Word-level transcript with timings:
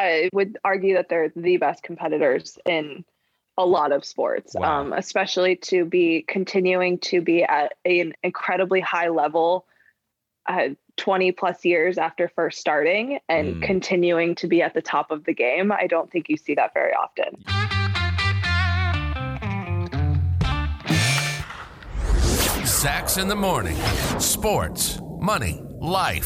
I 0.00 0.28
would 0.32 0.56
argue 0.64 0.94
that 0.94 1.08
they're 1.10 1.30
the 1.36 1.58
best 1.58 1.82
competitors 1.82 2.58
in 2.66 3.04
a 3.58 3.66
lot 3.66 3.92
of 3.92 4.04
sports, 4.04 4.54
Wow. 4.54 4.80
um, 4.80 4.92
especially 4.94 5.56
to 5.56 5.84
be 5.84 6.22
continuing 6.26 6.98
to 7.00 7.20
be 7.20 7.42
at 7.44 7.74
an 7.84 8.14
incredibly 8.22 8.80
high 8.80 9.08
level 9.08 9.66
uh, 10.48 10.70
20 10.96 11.32
plus 11.32 11.64
years 11.66 11.98
after 11.98 12.28
first 12.28 12.58
starting 12.58 13.18
and 13.28 13.56
Mm. 13.56 13.62
continuing 13.62 14.34
to 14.36 14.46
be 14.48 14.62
at 14.62 14.72
the 14.74 14.82
top 14.82 15.10
of 15.10 15.24
the 15.24 15.34
game. 15.34 15.70
I 15.70 15.86
don't 15.86 16.10
think 16.10 16.28
you 16.30 16.36
see 16.38 16.54
that 16.54 16.72
very 16.72 16.92
often. 16.94 17.36
Sax 22.64 23.18
in 23.18 23.28
the 23.28 23.36
morning. 23.36 23.76
Sports, 24.18 24.98
money, 25.20 25.60
life. 25.80 26.24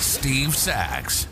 Steve 0.00 0.56
Sax. 0.56 1.26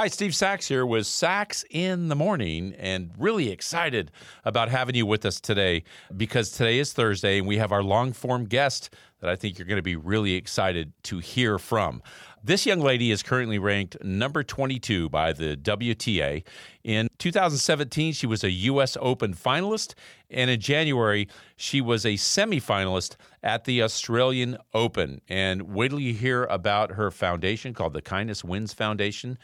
Hi, 0.00 0.06
Steve 0.06 0.32
Sax 0.32 0.68
here 0.68 0.86
with 0.86 1.08
Sax 1.08 1.64
in 1.70 2.06
the 2.06 2.14
Morning, 2.14 2.72
and 2.78 3.10
really 3.18 3.50
excited 3.50 4.12
about 4.44 4.68
having 4.68 4.94
you 4.94 5.04
with 5.04 5.26
us 5.26 5.40
today 5.40 5.82
because 6.16 6.52
today 6.52 6.78
is 6.78 6.92
Thursday 6.92 7.38
and 7.38 7.48
we 7.48 7.56
have 7.56 7.72
our 7.72 7.82
long 7.82 8.12
form 8.12 8.44
guest 8.44 8.94
that 9.20 9.28
I 9.28 9.34
think 9.34 9.58
you're 9.58 9.66
going 9.66 9.74
to 9.74 9.82
be 9.82 9.96
really 9.96 10.34
excited 10.34 10.92
to 11.02 11.18
hear 11.18 11.58
from. 11.58 12.00
This 12.44 12.64
young 12.64 12.78
lady 12.78 13.10
is 13.10 13.24
currently 13.24 13.58
ranked 13.58 13.96
number 14.04 14.44
22 14.44 15.08
by 15.08 15.32
the 15.32 15.56
WTA. 15.56 16.44
In 16.84 17.08
2017, 17.18 18.12
she 18.12 18.26
was 18.26 18.44
a 18.44 18.50
U.S. 18.50 18.96
Open 19.00 19.34
finalist, 19.34 19.94
and 20.30 20.48
in 20.48 20.60
January, 20.60 21.28
she 21.56 21.80
was 21.80 22.06
a 22.06 22.14
semifinalist 22.14 23.16
at 23.42 23.64
the 23.64 23.82
Australian 23.82 24.56
Open. 24.74 25.20
And 25.28 25.62
wait 25.62 25.88
till 25.88 26.00
you 26.00 26.14
hear 26.14 26.44
about 26.44 26.92
her 26.92 27.10
foundation 27.10 27.74
called 27.74 27.94
the 27.94 28.02
Kindness 28.02 28.44
Wins 28.44 28.72
Foundation 28.72 29.38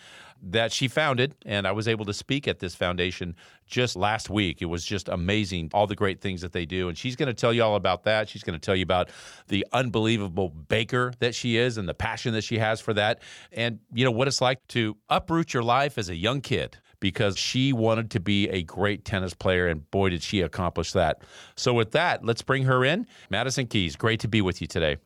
that 0.46 0.72
she 0.72 0.88
founded. 0.88 1.34
And 1.44 1.66
I 1.66 1.72
was 1.72 1.88
able 1.88 2.04
to 2.04 2.12
speak 2.12 2.46
at 2.46 2.58
this 2.58 2.74
foundation 2.74 3.34
just 3.66 3.96
last 3.96 4.28
week. 4.28 4.60
It 4.60 4.66
was 4.66 4.84
just 4.84 5.08
amazing, 5.08 5.70
all 5.72 5.86
the 5.86 5.96
great 5.96 6.20
things 6.20 6.40
that 6.42 6.52
they 6.52 6.66
do. 6.66 6.88
And 6.88 6.98
she's 6.98 7.16
going 7.16 7.28
to 7.28 7.34
tell 7.34 7.52
you 7.52 7.62
all 7.62 7.76
about 7.76 8.04
that. 8.04 8.28
She's 8.28 8.42
going 8.42 8.58
to 8.58 8.64
tell 8.64 8.76
you 8.76 8.82
about 8.82 9.08
the 9.48 9.66
unbelievable 9.72 10.50
baker 10.50 11.12
that 11.20 11.34
she 11.34 11.56
is 11.56 11.78
and 11.78 11.88
the 11.88 11.94
passion 11.94 12.34
that 12.34 12.44
she 12.44 12.58
has 12.58 12.80
for 12.80 12.92
that. 12.94 13.22
And, 13.52 13.80
you 13.92 14.04
know, 14.04 14.10
what 14.10 14.28
it's 14.28 14.40
like 14.40 14.66
to 14.68 14.96
uproot 15.08 15.54
your 15.54 15.62
life 15.62 15.98
as 15.98 16.10
a 16.10 16.16
young 16.16 16.40
kid 16.40 16.78
because 17.04 17.36
she 17.36 17.70
wanted 17.70 18.10
to 18.12 18.18
be 18.18 18.48
a 18.48 18.62
great 18.62 19.04
tennis 19.04 19.34
player, 19.34 19.68
and 19.68 19.90
boy, 19.90 20.08
did 20.08 20.22
she 20.22 20.40
accomplish 20.40 20.92
that. 20.92 21.20
So, 21.54 21.74
with 21.74 21.92
that, 21.92 22.24
let's 22.24 22.40
bring 22.40 22.62
her 22.64 22.82
in. 22.82 23.06
Madison 23.28 23.66
Keys, 23.66 23.94
great 23.94 24.20
to 24.20 24.28
be 24.28 24.40
with 24.40 24.62
you 24.62 24.66
today. 24.66 24.96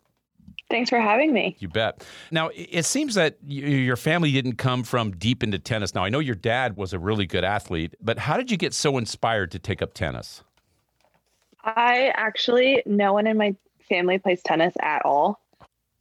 Thanks 0.71 0.91
for 0.91 1.01
having 1.01 1.33
me. 1.33 1.57
You 1.59 1.67
bet. 1.67 2.07
Now, 2.31 2.51
it 2.55 2.85
seems 2.85 3.17
that 3.17 3.39
y- 3.43 3.55
your 3.55 3.97
family 3.97 4.31
didn't 4.31 4.59
come 4.59 4.85
from 4.85 5.11
deep 5.11 5.43
into 5.43 5.59
tennis. 5.59 5.93
Now, 5.93 6.05
I 6.05 6.09
know 6.09 6.21
your 6.21 6.37
dad 6.37 6.77
was 6.77 6.93
a 6.93 7.01
really 7.01 7.27
good 7.27 7.43
athlete, 7.43 7.97
but 8.01 8.21
how 8.21 8.37
did 8.37 8.49
you 8.49 8.57
get 8.57 8.73
so 8.73 8.97
inspired 8.97 9.51
to 9.51 9.59
take 9.59 9.83
up 9.83 9.93
tennis? 9.93 10.45
I 11.65 12.13
actually, 12.15 12.85
no 12.87 13.13
one 13.13 13.27
in 13.27 13.37
my 13.37 13.57
family 13.89 14.19
plays 14.19 14.41
tennis 14.45 14.75
at 14.81 15.05
all. 15.05 15.41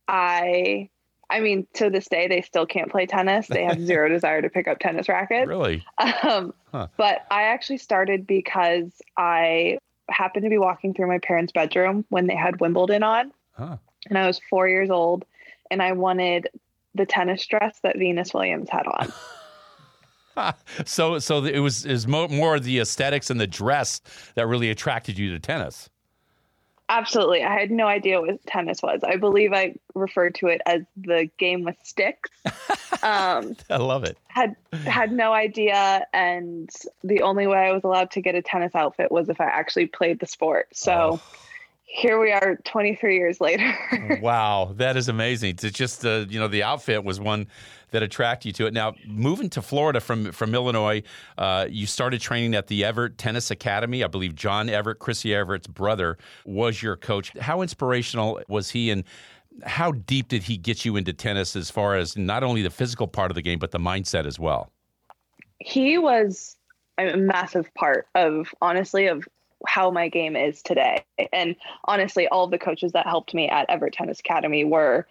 I, 0.08 0.89
I 1.30 1.42
mean, 1.42 1.67
to 1.73 1.89
this 1.89 2.08
day, 2.08 2.28
they 2.28 2.42
still 2.42 2.66
can't 2.66 2.89
play 2.89 3.06
tennis. 3.06 3.47
They 3.47 3.64
have 3.66 3.81
zero 3.81 4.08
desire 4.17 4.42
to 4.42 4.50
pick 4.50 4.67
up 4.67 4.80
tennis 4.80 5.09
rackets. 5.09 5.47
Really? 5.47 5.83
Um, 6.23 6.53
Huh. 6.72 6.88
But 6.97 7.25
I 7.31 7.44
actually 7.44 7.78
started 7.78 8.28
because 8.28 9.02
I 9.17 9.78
happened 10.09 10.44
to 10.44 10.50
be 10.50 10.58
walking 10.58 10.94
through 10.94 11.08
my 11.08 11.20
parents' 11.20 11.52
bedroom 11.53 12.05
when 12.09 12.28
they 12.28 12.36
had 12.36 12.59
Wimbledon 12.59 13.03
on, 13.03 13.31
Huh. 13.53 13.78
and 14.09 14.17
I 14.17 14.28
was 14.28 14.39
four 14.50 14.67
years 14.67 14.89
old, 14.89 15.25
and 15.72 15.81
I 15.81 15.94
wanted 15.94 16.48
the 16.95 17.05
tennis 17.05 17.45
dress 17.45 17.80
that 17.83 17.98
Venus 17.98 18.33
Williams 18.33 18.70
had 18.70 18.86
on. 18.88 19.11
So, 20.86 21.17
so 21.17 21.44
it 21.45 21.59
was 21.59 21.83
is 21.83 22.05
mo- 22.05 22.28
more 22.28 22.59
the 22.59 22.78
aesthetics 22.80 23.31
and 23.31 23.42
the 23.42 23.48
dress 23.48 24.02
that 24.36 24.45
really 24.45 24.70
attracted 24.70 25.17
you 25.17 25.31
to 25.31 25.39
tennis. 25.39 25.89
Absolutely. 26.89 27.43
I 27.43 27.59
had 27.59 27.69
no 27.69 27.85
idea 27.85 28.21
what 28.21 28.45
tennis 28.45 28.81
was. 28.81 29.02
I 29.03 29.17
believe 29.17 29.52
I 29.52 29.75
referred 29.93 30.36
to 30.36 30.48
it 30.48 30.61
as 30.65 30.83
the 30.95 31.30
game 31.37 31.64
with 31.64 31.77
sticks. 31.83 32.30
Um, 33.03 33.55
I 33.70 33.77
love 33.77 34.05
it. 34.05 34.17
had 34.27 34.55
had 34.73 35.11
no 35.11 35.31
idea 35.31 36.08
and 36.14 36.67
the 37.03 37.21
only 37.21 37.45
way 37.45 37.59
I 37.59 37.71
was 37.71 37.83
allowed 37.83 38.09
to 38.11 38.21
get 38.21 38.33
a 38.33 38.42
tennis 38.42 38.73
outfit 38.73 39.11
was 39.11 39.30
if 39.30 39.39
I 39.39 39.45
actually 39.45 39.86
played 39.86 40.20
the 40.20 40.26
sport. 40.26 40.70
So 40.73 41.21
here 41.87 42.20
we 42.20 42.31
are 42.31 42.58
23 42.65 43.15
years 43.15 43.42
later. 43.42 43.73
wow, 44.21 44.73
that 44.75 44.98
is 44.98 45.08
amazing. 45.09 45.52
It's 45.52 45.71
just 45.71 46.05
uh, 46.05 46.25
you 46.30 46.39
know 46.39 46.48
the 46.48 46.64
outfit 46.64 47.03
was 47.03 47.20
one 47.20 47.48
that 47.92 48.03
attracted 48.03 48.48
you 48.48 48.53
to 48.53 48.65
it. 48.67 48.73
Now 48.73 48.93
moving 49.08 49.49
to 49.52 49.61
Florida 49.61 49.99
from 49.99 50.31
from 50.31 50.53
Illinois, 50.53 51.02
uh, 51.37 51.65
you 51.70 51.87
started 51.87 52.21
training 52.21 52.53
at 52.55 52.67
the 52.67 52.83
Evert 52.83 53.17
Tennis 53.17 53.49
Academy. 53.49 54.03
I 54.03 54.08
believe 54.08 54.36
John 54.36 54.70
Evert, 54.70 54.99
Chrissy 54.99 55.33
Evert's 55.33 55.67
brother, 55.67 56.17
was 56.45 56.83
your 56.83 56.97
coach. 56.97 57.31
How 57.39 57.61
inspirational 57.61 58.42
was 58.47 58.70
he, 58.70 58.92
and 58.92 59.03
how 59.64 59.93
deep 59.93 60.27
did 60.27 60.43
he 60.43 60.58
get 60.58 60.86
you 60.86 60.97
into 60.97 61.14
tennis 61.14 61.55
as 61.55 61.71
far 61.71 61.95
as 61.95 62.17
not 62.17 62.43
only 62.43 62.61
the 62.61 62.70
physical 62.70 63.08
part 63.08 63.31
of 63.31 63.36
the 63.36 63.42
game 63.42 63.59
but 63.59 63.71
the 63.71 63.80
mindset 63.80 64.26
as 64.26 64.37
well? 64.37 64.71
he 65.59 65.97
was 65.97 66.55
a 66.97 67.15
massive 67.15 67.71
part 67.76 68.08
of 68.15 68.53
honestly 68.61 69.08
of 69.08 69.27
how 69.66 69.90
my 69.92 70.08
game 70.08 70.36
is 70.36 70.62
today. 70.62 71.04
And 71.34 71.56
honestly, 71.86 72.28
all 72.28 72.45
of 72.45 72.52
the 72.52 72.60
coaches 72.60 72.92
that 72.92 73.08
helped 73.08 73.34
me 73.34 73.50
at 73.50 73.70
Evert 73.70 73.94
Tennis 73.94 74.20
Academy 74.20 74.64
were, 74.66 75.08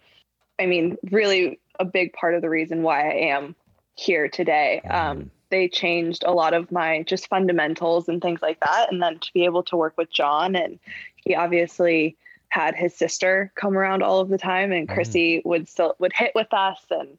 I 0.59 0.65
mean, 0.65 0.97
really 1.11 1.59
a 1.79 1.85
big 1.85 2.13
part 2.13 2.33
of 2.33 2.41
the 2.41 2.49
reason 2.49 2.83
why 2.83 3.09
I 3.09 3.13
am 3.31 3.55
here 3.95 4.27
today. 4.29 4.81
Um, 4.89 5.31
they 5.49 5.67
changed 5.67 6.23
a 6.25 6.31
lot 6.31 6.53
of 6.53 6.71
my 6.71 7.03
just 7.03 7.27
fundamentals 7.27 8.07
and 8.09 8.21
things 8.21 8.41
like 8.41 8.59
that. 8.61 8.91
And 8.91 9.01
then 9.01 9.19
to 9.19 9.33
be 9.33 9.45
able 9.45 9.63
to 9.63 9.77
work 9.77 9.93
with 9.97 10.11
John, 10.11 10.55
and 10.55 10.79
he 11.15 11.35
obviously 11.35 12.15
had 12.49 12.75
his 12.75 12.95
sister 12.95 13.51
come 13.55 13.77
around 13.77 14.03
all 14.03 14.19
of 14.19 14.29
the 14.29 14.37
time, 14.37 14.71
and 14.71 14.87
Chrissy 14.87 15.41
would 15.45 15.67
still 15.67 15.95
would 15.99 16.13
hit 16.13 16.31
with 16.35 16.53
us, 16.53 16.79
and 16.89 17.17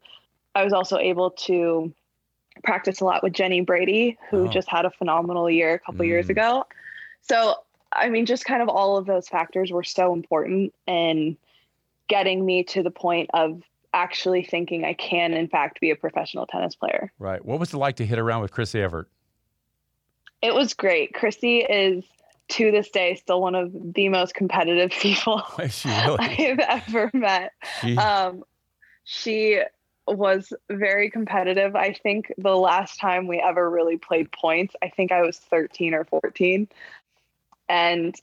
I 0.54 0.64
was 0.64 0.72
also 0.72 0.96
able 0.98 1.30
to 1.32 1.92
practice 2.64 3.00
a 3.00 3.04
lot 3.04 3.22
with 3.22 3.34
Jenny 3.34 3.60
Brady, 3.60 4.18
who 4.30 4.44
Oh. 4.44 4.48
just 4.48 4.68
had 4.68 4.84
a 4.84 4.90
phenomenal 4.90 5.48
year 5.48 5.74
a 5.74 5.78
couple 5.78 6.04
years 6.04 6.26
Mm. 6.26 6.30
ago. 6.30 6.66
So, 7.22 7.56
I 7.92 8.08
mean, 8.08 8.26
just 8.26 8.44
kind 8.44 8.62
of 8.62 8.68
all 8.68 8.96
of 8.96 9.06
those 9.06 9.28
factors 9.28 9.70
were 9.70 9.84
so 9.84 10.12
important 10.12 10.74
in 10.86 11.36
getting 12.08 12.44
me 12.44 12.64
to 12.64 12.82
the 12.82 12.90
point 12.90 13.30
of 13.34 13.62
actually 13.94 14.44
thinking 14.44 14.84
I 14.84 14.92
can, 14.94 15.32
in 15.34 15.48
fact, 15.48 15.80
be 15.80 15.90
a 15.90 15.96
professional 15.96 16.46
tennis 16.46 16.74
player. 16.74 17.12
Right. 17.18 17.44
What 17.44 17.58
was 17.60 17.72
it 17.72 17.78
like 17.78 17.96
to 17.96 18.06
hit 18.06 18.18
around 18.18 18.42
with 18.42 18.52
Chrissy 18.52 18.80
Evert? 18.80 19.08
It 20.42 20.54
was 20.54 20.74
great. 20.74 21.14
Chrissy 21.14 21.58
is 21.58 22.04
to 22.50 22.70
this 22.70 22.88
day 22.90 23.14
still 23.14 23.42
one 23.42 23.54
of 23.54 23.72
the 23.94 24.08
most 24.08 24.34
competitive 24.34 24.90
people 25.00 25.42
really? 25.58 26.16
I've 26.18 26.58
ever 26.60 27.10
met. 27.12 27.52
She- 27.82 27.96
Um, 27.96 28.44
she 29.04 29.60
was 30.06 30.52
very 30.70 31.10
competitive. 31.10 31.76
I 31.76 31.92
think 31.92 32.32
the 32.38 32.56
last 32.56 32.98
time 33.00 33.26
we 33.26 33.40
ever 33.40 33.68
really 33.68 33.96
played 33.98 34.30
points, 34.32 34.74
I 34.82 34.88
think 34.88 35.12
I 35.12 35.20
was 35.22 35.38
13 35.38 35.92
or 35.94 36.04
14. 36.04 36.68
And 37.68 38.14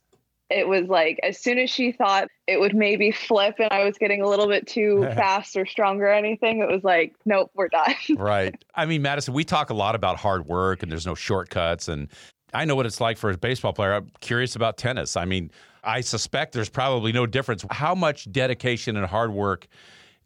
it 0.50 0.68
was 0.68 0.88
like 0.88 1.20
as 1.24 1.40
soon 1.40 1.58
as 1.58 1.70
she 1.70 1.92
thought 1.92 2.28
it 2.48 2.60
would 2.60 2.76
maybe 2.76 3.12
flip 3.12 3.56
and 3.58 3.70
I 3.72 3.84
was 3.84 3.98
getting 3.98 4.22
a 4.22 4.28
little 4.28 4.48
bit 4.48 4.68
too 4.68 5.02
fast 5.16 5.56
or 5.56 5.66
strong 5.66 6.00
or 6.02 6.12
anything, 6.12 6.60
it 6.60 6.72
was 6.72 6.84
like, 6.84 7.16
nope, 7.26 7.52
we're 7.56 7.70
done. 7.70 7.96
right. 8.18 8.56
I 8.76 8.86
mean, 8.86 9.02
Madison, 9.02 9.34
we 9.34 9.44
talk 9.44 9.70
a 9.70 9.74
lot 9.74 9.96
about 9.96 10.18
hard 10.18 10.46
work 10.46 10.84
and 10.84 10.92
there's 10.92 11.06
no 11.06 11.16
shortcuts. 11.16 11.88
And 11.88 12.10
I 12.54 12.66
know 12.66 12.76
what 12.76 12.86
it's 12.86 13.02
like 13.02 13.18
for 13.18 13.32
a 13.32 13.38
baseball 13.38 13.74
player. 13.74 13.94
I'm 13.94 14.12
curious 14.22 14.56
about 14.56 14.78
tennis. 14.78 15.18
I 15.18 15.26
mean, 15.26 15.52
I 15.84 16.02
suspect 16.02 16.54
there's 16.54 16.70
probably 16.70 17.12
no 17.12 17.26
difference. 17.26 17.66
How 17.72 17.96
much 17.96 18.32
dedication 18.32 18.98
and 18.98 19.06
hard 19.06 19.34
work 19.34 19.68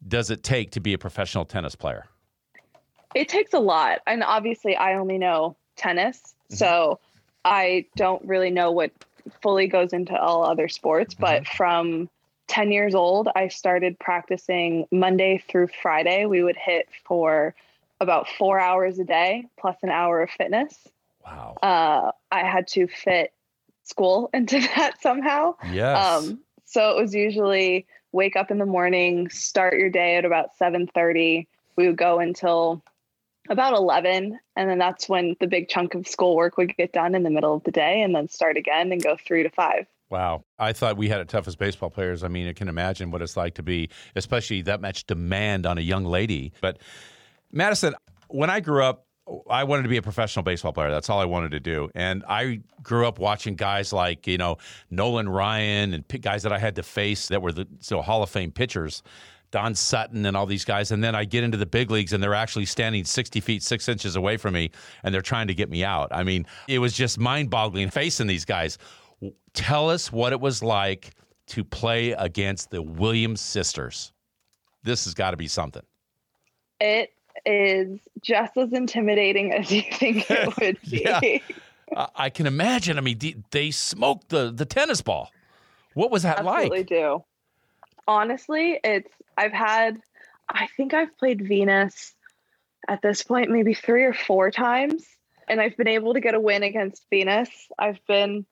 does 0.08 0.30
it 0.30 0.42
take 0.42 0.70
to 0.72 0.80
be 0.80 0.92
a 0.92 0.98
professional 0.98 1.44
tennis 1.44 1.74
player? 1.74 2.06
it 3.14 3.28
takes 3.28 3.52
a 3.52 3.58
lot 3.58 4.00
and 4.06 4.22
obviously 4.22 4.76
i 4.76 4.94
only 4.94 5.18
know 5.18 5.56
tennis 5.76 6.18
mm-hmm. 6.18 6.56
so 6.56 6.98
i 7.44 7.84
don't 7.96 8.24
really 8.24 8.50
know 8.50 8.70
what 8.70 8.90
fully 9.42 9.66
goes 9.66 9.92
into 9.92 10.18
all 10.18 10.44
other 10.44 10.68
sports 10.68 11.14
but 11.14 11.46
from 11.46 12.08
10 12.48 12.72
years 12.72 12.94
old 12.94 13.28
i 13.34 13.48
started 13.48 13.98
practicing 13.98 14.86
monday 14.90 15.42
through 15.48 15.68
friday 15.82 16.26
we 16.26 16.42
would 16.42 16.56
hit 16.56 16.88
for 17.04 17.54
about 18.00 18.28
four 18.28 18.58
hours 18.58 18.98
a 18.98 19.04
day 19.04 19.44
plus 19.58 19.76
an 19.82 19.90
hour 19.90 20.22
of 20.22 20.30
fitness 20.30 20.88
Wow. 21.24 21.56
uh, 21.62 22.12
i 22.30 22.44
had 22.44 22.66
to 22.68 22.86
fit 22.86 23.32
school 23.84 24.30
into 24.34 24.60
that 24.60 25.00
somehow 25.00 25.54
yes. 25.70 26.24
um, 26.24 26.38
so 26.64 26.90
it 26.96 27.00
was 27.00 27.14
usually 27.14 27.86
wake 28.12 28.36
up 28.36 28.50
in 28.50 28.58
the 28.58 28.66
morning, 28.66 29.28
start 29.30 29.78
your 29.78 29.90
day 29.90 30.16
at 30.16 30.24
about 30.24 30.56
7:30. 30.58 31.46
We 31.76 31.86
would 31.86 31.96
go 31.96 32.18
until 32.18 32.82
about 33.50 33.74
11, 33.74 34.38
and 34.56 34.70
then 34.70 34.78
that's 34.78 35.08
when 35.08 35.36
the 35.40 35.46
big 35.46 35.68
chunk 35.68 35.94
of 35.94 36.08
schoolwork 36.08 36.56
would 36.56 36.74
get 36.76 36.92
done 36.92 37.14
in 37.14 37.24
the 37.24 37.30
middle 37.30 37.54
of 37.54 37.64
the 37.64 37.70
day, 37.70 38.00
and 38.00 38.14
then 38.14 38.28
start 38.28 38.56
again 38.56 38.92
and 38.92 39.02
go 39.02 39.16
three 39.16 39.42
to 39.42 39.50
five. 39.50 39.86
Wow. 40.08 40.44
I 40.58 40.72
thought 40.72 40.96
we 40.96 41.08
had 41.08 41.20
it 41.20 41.28
tough 41.28 41.46
as 41.46 41.56
baseball 41.56 41.90
players. 41.90 42.24
I 42.24 42.28
mean, 42.28 42.48
I 42.48 42.52
can 42.52 42.68
imagine 42.68 43.10
what 43.10 43.22
it's 43.22 43.36
like 43.36 43.54
to 43.54 43.62
be, 43.62 43.90
especially 44.16 44.62
that 44.62 44.80
much 44.80 45.06
demand 45.06 45.66
on 45.66 45.78
a 45.78 45.82
young 45.82 46.04
lady. 46.04 46.52
But 46.60 46.78
Madison, 47.52 47.94
when 48.28 48.50
I 48.50 48.60
grew 48.60 48.82
up, 48.82 49.06
I 49.48 49.64
wanted 49.64 49.84
to 49.84 49.88
be 49.88 49.96
a 49.96 50.02
professional 50.02 50.42
baseball 50.42 50.72
player. 50.72 50.90
That's 50.90 51.08
all 51.08 51.20
I 51.20 51.24
wanted 51.24 51.52
to 51.52 51.60
do. 51.60 51.90
And 51.94 52.24
I 52.28 52.60
grew 52.82 53.06
up 53.06 53.20
watching 53.20 53.54
guys 53.54 53.92
like, 53.92 54.26
you 54.26 54.38
know, 54.38 54.56
Nolan 54.90 55.28
Ryan 55.28 55.94
and 55.94 56.04
guys 56.20 56.42
that 56.42 56.52
I 56.52 56.58
had 56.58 56.74
to 56.76 56.82
face 56.82 57.28
that 57.28 57.40
were 57.40 57.52
the 57.52 57.68
so 57.78 58.02
Hall 58.02 58.22
of 58.22 58.30
Fame 58.30 58.50
pitchers. 58.50 59.02
Don 59.50 59.74
Sutton 59.74 60.26
and 60.26 60.36
all 60.36 60.46
these 60.46 60.64
guys. 60.64 60.90
And 60.90 61.02
then 61.02 61.14
I 61.14 61.24
get 61.24 61.44
into 61.44 61.56
the 61.56 61.66
big 61.66 61.90
leagues 61.90 62.12
and 62.12 62.22
they're 62.22 62.34
actually 62.34 62.66
standing 62.66 63.04
60 63.04 63.40
feet, 63.40 63.62
six 63.62 63.88
inches 63.88 64.16
away 64.16 64.36
from 64.36 64.54
me 64.54 64.70
and 65.02 65.14
they're 65.14 65.22
trying 65.22 65.48
to 65.48 65.54
get 65.54 65.70
me 65.70 65.84
out. 65.84 66.08
I 66.12 66.22
mean, 66.22 66.46
it 66.68 66.78
was 66.78 66.92
just 66.92 67.18
mind 67.18 67.50
boggling 67.50 67.90
facing 67.90 68.26
these 68.26 68.44
guys. 68.44 68.78
Tell 69.52 69.90
us 69.90 70.12
what 70.12 70.32
it 70.32 70.40
was 70.40 70.62
like 70.62 71.10
to 71.48 71.64
play 71.64 72.12
against 72.12 72.70
the 72.70 72.80
Williams 72.80 73.40
sisters. 73.40 74.12
This 74.82 75.04
has 75.04 75.14
got 75.14 75.32
to 75.32 75.36
be 75.36 75.48
something. 75.48 75.82
It 76.80 77.12
is 77.44 77.98
just 78.22 78.56
as 78.56 78.72
intimidating 78.72 79.52
as 79.52 79.70
you 79.70 79.82
think 79.82 80.30
it 80.30 80.56
would 80.60 80.78
be. 80.88 81.02
yeah. 81.04 81.40
I 82.14 82.30
can 82.30 82.46
imagine. 82.46 82.98
I 82.98 83.00
mean, 83.00 83.18
they 83.50 83.72
smoked 83.72 84.28
the, 84.28 84.52
the 84.52 84.64
tennis 84.64 85.02
ball. 85.02 85.30
What 85.94 86.10
was 86.12 86.22
that 86.22 86.38
Absolutely 86.38 86.52
like? 86.52 86.82
Absolutely 86.82 86.96
do. 86.96 87.24
Honestly, 88.10 88.80
it's 88.82 89.12
I've 89.36 89.52
had 89.52 90.00
I 90.48 90.66
think 90.76 90.94
I've 90.94 91.16
played 91.16 91.46
Venus 91.46 92.12
at 92.88 93.02
this 93.02 93.22
point 93.22 93.50
maybe 93.50 93.72
3 93.72 94.02
or 94.04 94.12
4 94.12 94.50
times 94.50 95.04
and 95.48 95.60
I've 95.60 95.76
been 95.76 95.86
able 95.86 96.14
to 96.14 96.20
get 96.20 96.34
a 96.34 96.40
win 96.40 96.64
against 96.64 97.06
Venus. 97.08 97.48
I've 97.78 98.04
been 98.06 98.46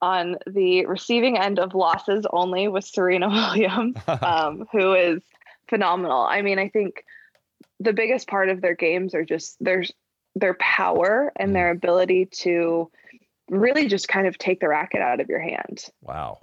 on 0.00 0.36
the 0.46 0.86
receiving 0.86 1.36
end 1.36 1.58
of 1.58 1.74
losses 1.74 2.24
only 2.32 2.68
with 2.68 2.84
Serena 2.84 3.28
Williams, 3.28 3.96
um, 4.22 4.66
who 4.70 4.94
is 4.94 5.22
phenomenal. 5.68 6.22
I 6.22 6.42
mean, 6.42 6.60
I 6.60 6.68
think 6.68 7.04
the 7.80 7.92
biggest 7.92 8.28
part 8.28 8.48
of 8.48 8.60
their 8.60 8.74
games 8.74 9.14
are 9.14 9.24
just 9.24 9.56
their 9.60 9.84
their 10.36 10.54
power 10.54 11.32
and 11.34 11.56
their 11.56 11.74
mm. 11.74 11.76
ability 11.76 12.26
to 12.26 12.90
really 13.48 13.88
just 13.88 14.06
kind 14.06 14.28
of 14.28 14.38
take 14.38 14.60
the 14.60 14.68
racket 14.68 15.00
out 15.00 15.20
of 15.20 15.28
your 15.28 15.40
hand. 15.40 15.84
Wow. 16.02 16.38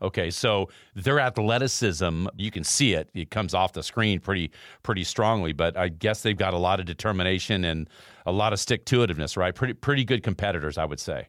Okay, 0.00 0.30
so 0.30 0.68
their 0.94 1.18
athleticism, 1.18 2.26
you 2.36 2.50
can 2.50 2.62
see 2.62 2.94
it. 2.94 3.10
It 3.14 3.30
comes 3.30 3.52
off 3.52 3.72
the 3.72 3.82
screen 3.82 4.20
pretty 4.20 4.50
pretty 4.82 5.04
strongly, 5.04 5.52
but 5.52 5.76
I 5.76 5.88
guess 5.88 6.22
they've 6.22 6.36
got 6.36 6.54
a 6.54 6.58
lot 6.58 6.78
of 6.78 6.86
determination 6.86 7.64
and 7.64 7.88
a 8.24 8.32
lot 8.32 8.52
of 8.52 8.60
stick 8.60 8.84
to 8.86 8.98
itiveness, 8.98 9.36
right? 9.36 9.54
Pretty 9.54 9.74
pretty 9.74 10.04
good 10.04 10.22
competitors, 10.22 10.78
I 10.78 10.84
would 10.84 11.00
say. 11.00 11.28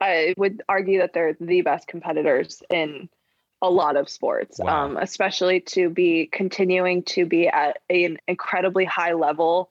I 0.00 0.34
would 0.36 0.62
argue 0.68 0.98
that 0.98 1.12
they're 1.12 1.36
the 1.38 1.60
best 1.60 1.86
competitors 1.86 2.62
in 2.70 3.08
a 3.62 3.70
lot 3.70 3.96
of 3.96 4.08
sports, 4.08 4.58
wow. 4.58 4.86
um, 4.86 4.96
especially 4.96 5.60
to 5.60 5.90
be 5.90 6.28
continuing 6.32 7.02
to 7.02 7.26
be 7.26 7.46
at 7.46 7.78
an 7.90 8.16
incredibly 8.26 8.86
high 8.86 9.12
level 9.12 9.70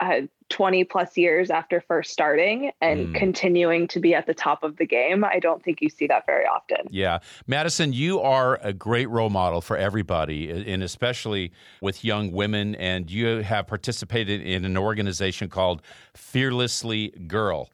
uh, 0.00 0.20
20 0.50 0.84
plus 0.84 1.16
years 1.16 1.50
after 1.50 1.80
first 1.80 2.12
starting 2.12 2.70
and 2.80 3.08
mm. 3.08 3.14
continuing 3.14 3.86
to 3.88 4.00
be 4.00 4.14
at 4.14 4.26
the 4.26 4.34
top 4.34 4.62
of 4.62 4.76
the 4.76 4.86
game. 4.86 5.24
I 5.24 5.38
don't 5.38 5.62
think 5.62 5.82
you 5.82 5.88
see 5.88 6.06
that 6.06 6.26
very 6.26 6.44
often. 6.46 6.88
Yeah. 6.90 7.18
Madison, 7.46 7.92
you 7.92 8.20
are 8.20 8.58
a 8.62 8.72
great 8.72 9.08
role 9.10 9.30
model 9.30 9.60
for 9.60 9.76
everybody, 9.76 10.50
and 10.50 10.82
especially 10.82 11.52
with 11.80 12.04
young 12.04 12.32
women. 12.32 12.74
And 12.76 13.10
you 13.10 13.42
have 13.42 13.66
participated 13.66 14.40
in 14.40 14.64
an 14.64 14.76
organization 14.76 15.48
called 15.48 15.82
Fearlessly 16.14 17.08
Girl. 17.26 17.70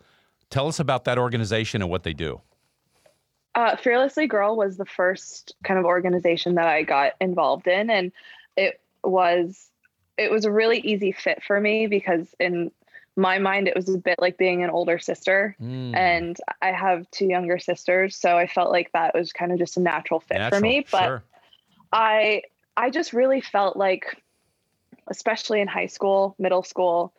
Tell 0.51 0.69
us 0.69 0.81
about 0.81 1.05
that 1.05 1.19
organization 1.19 1.83
and 1.83 1.91
what 1.91 2.03
they 2.03 2.13
do. 2.13 2.41
Uh, 3.55 3.77
Fearlessly 3.77 4.27
Girl 4.27 4.57
was 4.57 4.77
the 4.77 4.85
first 4.85 5.55
kind 5.63 5.79
of 5.79 5.85
organization 5.85 6.57
that 6.57 6.67
I 6.67 6.83
got 6.83 7.13
involved 7.21 7.69
in, 7.69 7.89
and 7.89 8.11
it 8.57 8.81
was 9.05 9.71
it 10.17 10.31
was 10.31 10.45
a 10.45 10.51
really 10.51 10.79
easy 10.79 11.13
fit 11.13 11.43
for 11.43 11.61
me 11.61 11.87
because 11.87 12.35
in 12.39 12.71
my 13.17 13.39
mind 13.39 13.69
it 13.69 13.77
was 13.77 13.89
a 13.89 13.99
bit 13.99 14.19
like 14.19 14.37
being 14.37 14.65
an 14.65 14.71
older 14.71 14.99
sister 14.99 15.57
mm. 15.61 15.95
and 15.95 16.37
i 16.63 16.73
have 16.73 17.09
two 17.11 17.27
younger 17.27 17.59
sisters 17.59 18.17
so 18.17 18.37
i 18.37 18.47
felt 18.47 18.71
like 18.71 18.91
that 18.93 19.15
was 19.15 19.33
kind 19.33 19.53
of 19.53 19.59
just 19.59 19.77
a 19.77 19.81
natural 19.81 20.21
fit 20.21 20.39
natural, 20.39 20.59
for 20.59 20.63
me 20.63 20.87
but 20.91 21.07
sure. 21.07 21.23
i 21.93 22.43
i 22.77 22.91
just 22.91 23.13
really 23.13 23.41
felt 23.41 23.77
like 23.77 24.21
especially 25.07 25.61
in 25.61 25.69
high 25.69 25.87
school 25.87 26.35
middle 26.39 26.63
school 26.63 27.13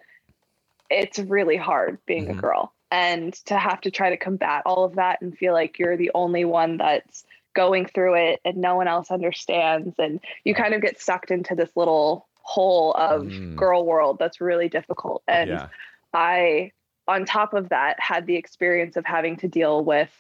it's 0.90 1.20
really 1.20 1.58
hard 1.58 1.98
being 2.06 2.26
mm-hmm. 2.28 2.40
a 2.40 2.42
girl 2.42 2.74
and 2.92 3.34
to 3.46 3.58
have 3.58 3.82
to 3.82 3.92
try 3.92 4.10
to 4.10 4.18
combat 4.18 4.64
all 4.66 4.84
of 4.84 4.96
that 4.96 5.22
and 5.22 5.38
feel 5.38 5.54
like 5.54 5.80
you're 5.80 5.98
the 5.98 6.12
only 6.14 6.46
one 6.46 6.78
that's 6.78 7.26
going 7.54 7.86
through 7.86 8.16
it 8.16 8.40
and 8.46 8.58
no 8.58 8.76
one 8.76 8.88
else 8.88 9.10
understands 9.10 9.96
and 9.98 10.20
you 10.44 10.54
kind 10.54 10.74
of 10.74 10.82
get 10.82 11.02
sucked 11.02 11.32
into 11.32 11.56
this 11.56 11.72
little 11.76 12.28
hole 12.46 12.94
of 12.94 13.24
mm. 13.24 13.56
girl 13.56 13.86
world 13.86 14.18
that's 14.20 14.40
really 14.40 14.70
difficult 14.70 15.24
and 15.28 15.50
yeah. 15.50 15.68
i 16.14 16.72
on 17.08 17.26
top 17.26 17.54
of 17.54 17.70
that 17.70 18.00
had 18.00 18.28
the 18.28 18.36
experience 18.36 18.96
of 18.96 19.06
having 19.06 19.36
to 19.36 19.48
deal 19.48 19.84
with 19.84 20.12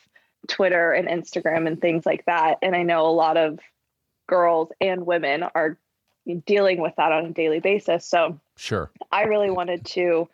twitter 0.48 0.92
and 0.92 1.08
instagram 1.08 1.68
and 1.68 1.80
things 1.80 2.04
like 2.04 2.26
that 2.26 2.58
and 2.64 2.76
i 2.76 2.82
know 2.82 3.06
a 3.06 3.12
lot 3.12 3.38
of 3.38 3.60
girls 4.28 4.72
and 4.82 5.06
women 5.06 5.44
are 5.54 5.78
dealing 6.48 6.82
with 6.82 6.94
that 6.98 7.12
on 7.12 7.26
a 7.26 7.32
daily 7.32 7.60
basis 7.60 8.08
so 8.08 8.40
sure 8.58 8.90
i 9.12 9.22
really 9.22 9.52
wanted 9.52 9.86
to 9.86 10.28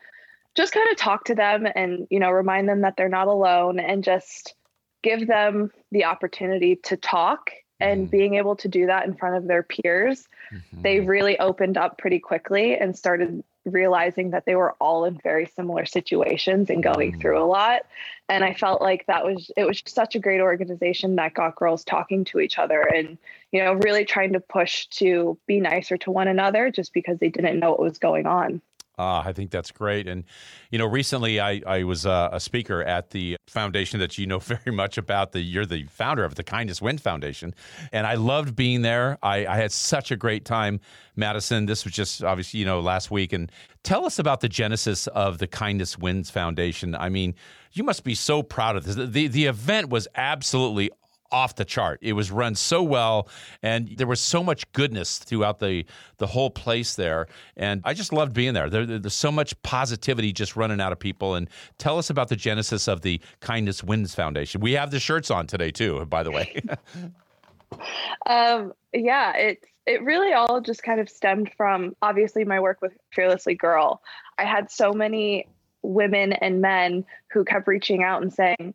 just 0.56 0.72
kind 0.72 0.90
of 0.92 0.98
talk 0.98 1.26
to 1.26 1.36
them 1.36 1.68
and 1.76 2.08
you 2.10 2.22
know 2.22 2.30
remind 2.30 2.70
them 2.70 2.82
that 2.82 2.96
they're 2.96 3.10
not 3.10 3.28
alone 3.28 3.80
and 3.80 4.06
just 4.06 4.56
give 5.04 5.28
them 5.28 5.72
the 5.92 6.06
opportunity 6.06 6.78
to 6.78 6.96
talk 6.96 7.52
and 7.81 8.07
mm. 8.07 8.12
being 8.12 8.36
able 8.36 8.56
to 8.56 8.68
do 8.68 8.86
that 8.86 9.06
in 9.06 9.13
front 9.13 9.36
of 9.36 9.48
their 9.48 9.63
peers 9.63 10.28
mm-hmm. 10.54 10.81
they 10.81 11.00
really 11.00 11.39
opened 11.39 11.78
up 11.78 11.98
pretty 11.98 12.19
quickly 12.19 12.78
and 12.78 12.98
started 12.98 13.44
realizing 13.66 14.31
that 14.31 14.45
they 14.45 14.56
were 14.56 14.72
all 14.80 15.06
in 15.06 15.19
very 15.22 15.45
similar 15.45 15.86
situations 15.86 16.69
and 16.69 16.81
going 16.81 17.13
mm. 17.13 17.22
through 17.22 17.42
a 17.42 17.45
lot 17.45 17.81
and 18.28 18.44
i 18.44 18.54
felt 18.54 18.81
like 18.81 19.06
that 19.06 19.25
was 19.25 19.51
it 19.56 19.66
was 19.66 19.83
such 19.86 20.16
a 20.16 20.19
great 20.19 20.42
organization 20.42 21.16
that 21.16 21.33
got 21.33 21.56
girls 21.56 21.83
talking 21.83 22.24
to 22.24 22.39
each 22.39 22.57
other 22.57 22.81
and 22.81 23.18
you 23.51 23.63
know 23.63 23.74
really 23.74 24.06
trying 24.06 24.33
to 24.33 24.39
push 24.39 24.88
to 24.88 25.38
be 25.45 25.60
nicer 25.60 25.98
to 25.98 26.10
one 26.10 26.28
another 26.28 26.72
just 26.72 26.94
because 26.94 27.19
they 27.19 27.30
didn't 27.30 27.60
know 27.60 27.72
what 27.72 27.80
was 27.80 28.00
going 28.00 28.25
on 28.25 28.62
uh, 28.98 29.24
I 29.26 29.34
think 29.34 29.52
that's 29.52 29.72
great. 29.72 30.08
And, 30.08 30.24
you 30.70 30.78
know, 30.78 30.86
recently 30.86 31.40
I, 31.40 31.62
I 31.66 31.84
was 31.84 32.06
uh, 32.06 32.30
a 32.32 32.40
speaker 32.40 32.84
at 32.84 33.12
the 33.12 33.38
foundation 33.48 34.00
that 34.00 34.18
you 34.18 34.28
know 34.28 34.40
very 34.40 34.72
much 34.72 34.98
about. 34.98 35.32
The 35.32 35.42
You're 35.42 35.66
the 35.66 35.86
founder 35.86 36.24
of 36.24 36.36
the 36.36 36.44
Kindness 36.44 36.82
Wins 36.82 37.02
Foundation. 37.02 37.54
And 37.92 38.06
I 38.06 38.16
loved 38.16 38.56
being 38.56 38.82
there. 38.82 39.18
I, 39.24 39.46
I 39.46 39.58
had 39.58 39.72
such 39.72 40.12
a 40.12 40.16
great 40.16 40.46
time, 40.46 40.80
Madison. 41.16 41.66
This 41.66 41.84
was 41.84 41.94
just 41.94 42.24
obviously, 42.24 42.60
you 42.60 42.66
know, 42.66 42.80
last 42.80 43.12
week. 43.12 43.34
And 43.34 43.52
tell 43.84 44.06
us 44.06 44.20
about 44.20 44.42
the 44.42 44.50
genesis 44.50 45.08
of 45.08 45.38
the 45.38 45.48
Kindness 45.48 45.98
Wins 45.98 46.30
Foundation. 46.30 46.94
I 46.95 47.10
mean, 47.10 47.36
you 47.74 47.83
must 47.83 48.04
be 48.04 48.16
so 48.16 48.44
proud 48.44 48.76
of 48.76 48.83
this. 48.83 48.95
The, 48.95 49.28
the 49.28 49.45
event 49.45 49.90
was 49.90 50.07
absolutely 50.16 50.92
off 51.31 51.56
the 51.56 51.66
chart. 51.66 52.00
It 52.02 52.14
was 52.14 52.31
run 52.31 52.56
so 52.56 52.83
well, 52.83 53.30
and 53.61 53.90
there 53.97 54.07
was 54.07 54.19
so 54.19 54.44
much 54.44 54.71
goodness 54.73 55.18
throughout 55.18 55.59
the 55.59 55.85
the 56.18 56.28
whole 56.28 56.50
place 56.50 56.95
there. 56.95 57.28
And 57.57 57.81
I 57.83 57.94
just 57.94 58.14
loved 58.14 58.33
being 58.33 58.54
there. 58.54 58.69
there. 58.69 58.85
There's 58.85 59.14
so 59.14 59.31
much 59.31 59.59
positivity 59.64 60.33
just 60.33 60.56
running 60.56 60.81
out 60.81 60.92
of 60.92 61.00
people. 61.00 61.35
And 61.35 61.50
tell 61.78 61.97
us 61.97 62.09
about 62.09 62.30
the 62.30 62.35
genesis 62.35 62.88
of 62.88 63.02
the 63.02 63.19
Kindness 63.40 63.83
Wins 63.83 64.14
Foundation. 64.16 64.61
We 64.61 64.73
have 64.73 64.92
the 64.92 65.00
shirts 65.00 65.31
on 65.31 65.47
today 65.47 65.71
too, 65.71 66.06
by 66.06 66.23
the 66.23 66.31
way. 66.31 66.61
um, 68.26 68.73
yeah, 68.94 69.35
it's 69.35 69.66
it 69.85 70.04
really 70.04 70.33
all 70.33 70.61
just 70.61 70.83
kind 70.83 71.00
of 71.00 71.09
stemmed 71.09 71.52
from 71.57 71.95
obviously 72.02 72.45
my 72.45 72.59
work 72.59 72.81
with 72.81 72.94
Fearlessly 73.14 73.56
Girl. 73.56 74.02
I 74.38 74.45
had 74.45 74.69
so 74.69 74.94
many 74.94 75.47
women 75.81 76.33
and 76.33 76.61
men 76.61 77.04
who 77.31 77.44
kept 77.44 77.68
reaching 77.68 78.04
out 78.04 78.21
and 78.21 78.31
saying, 78.31 78.73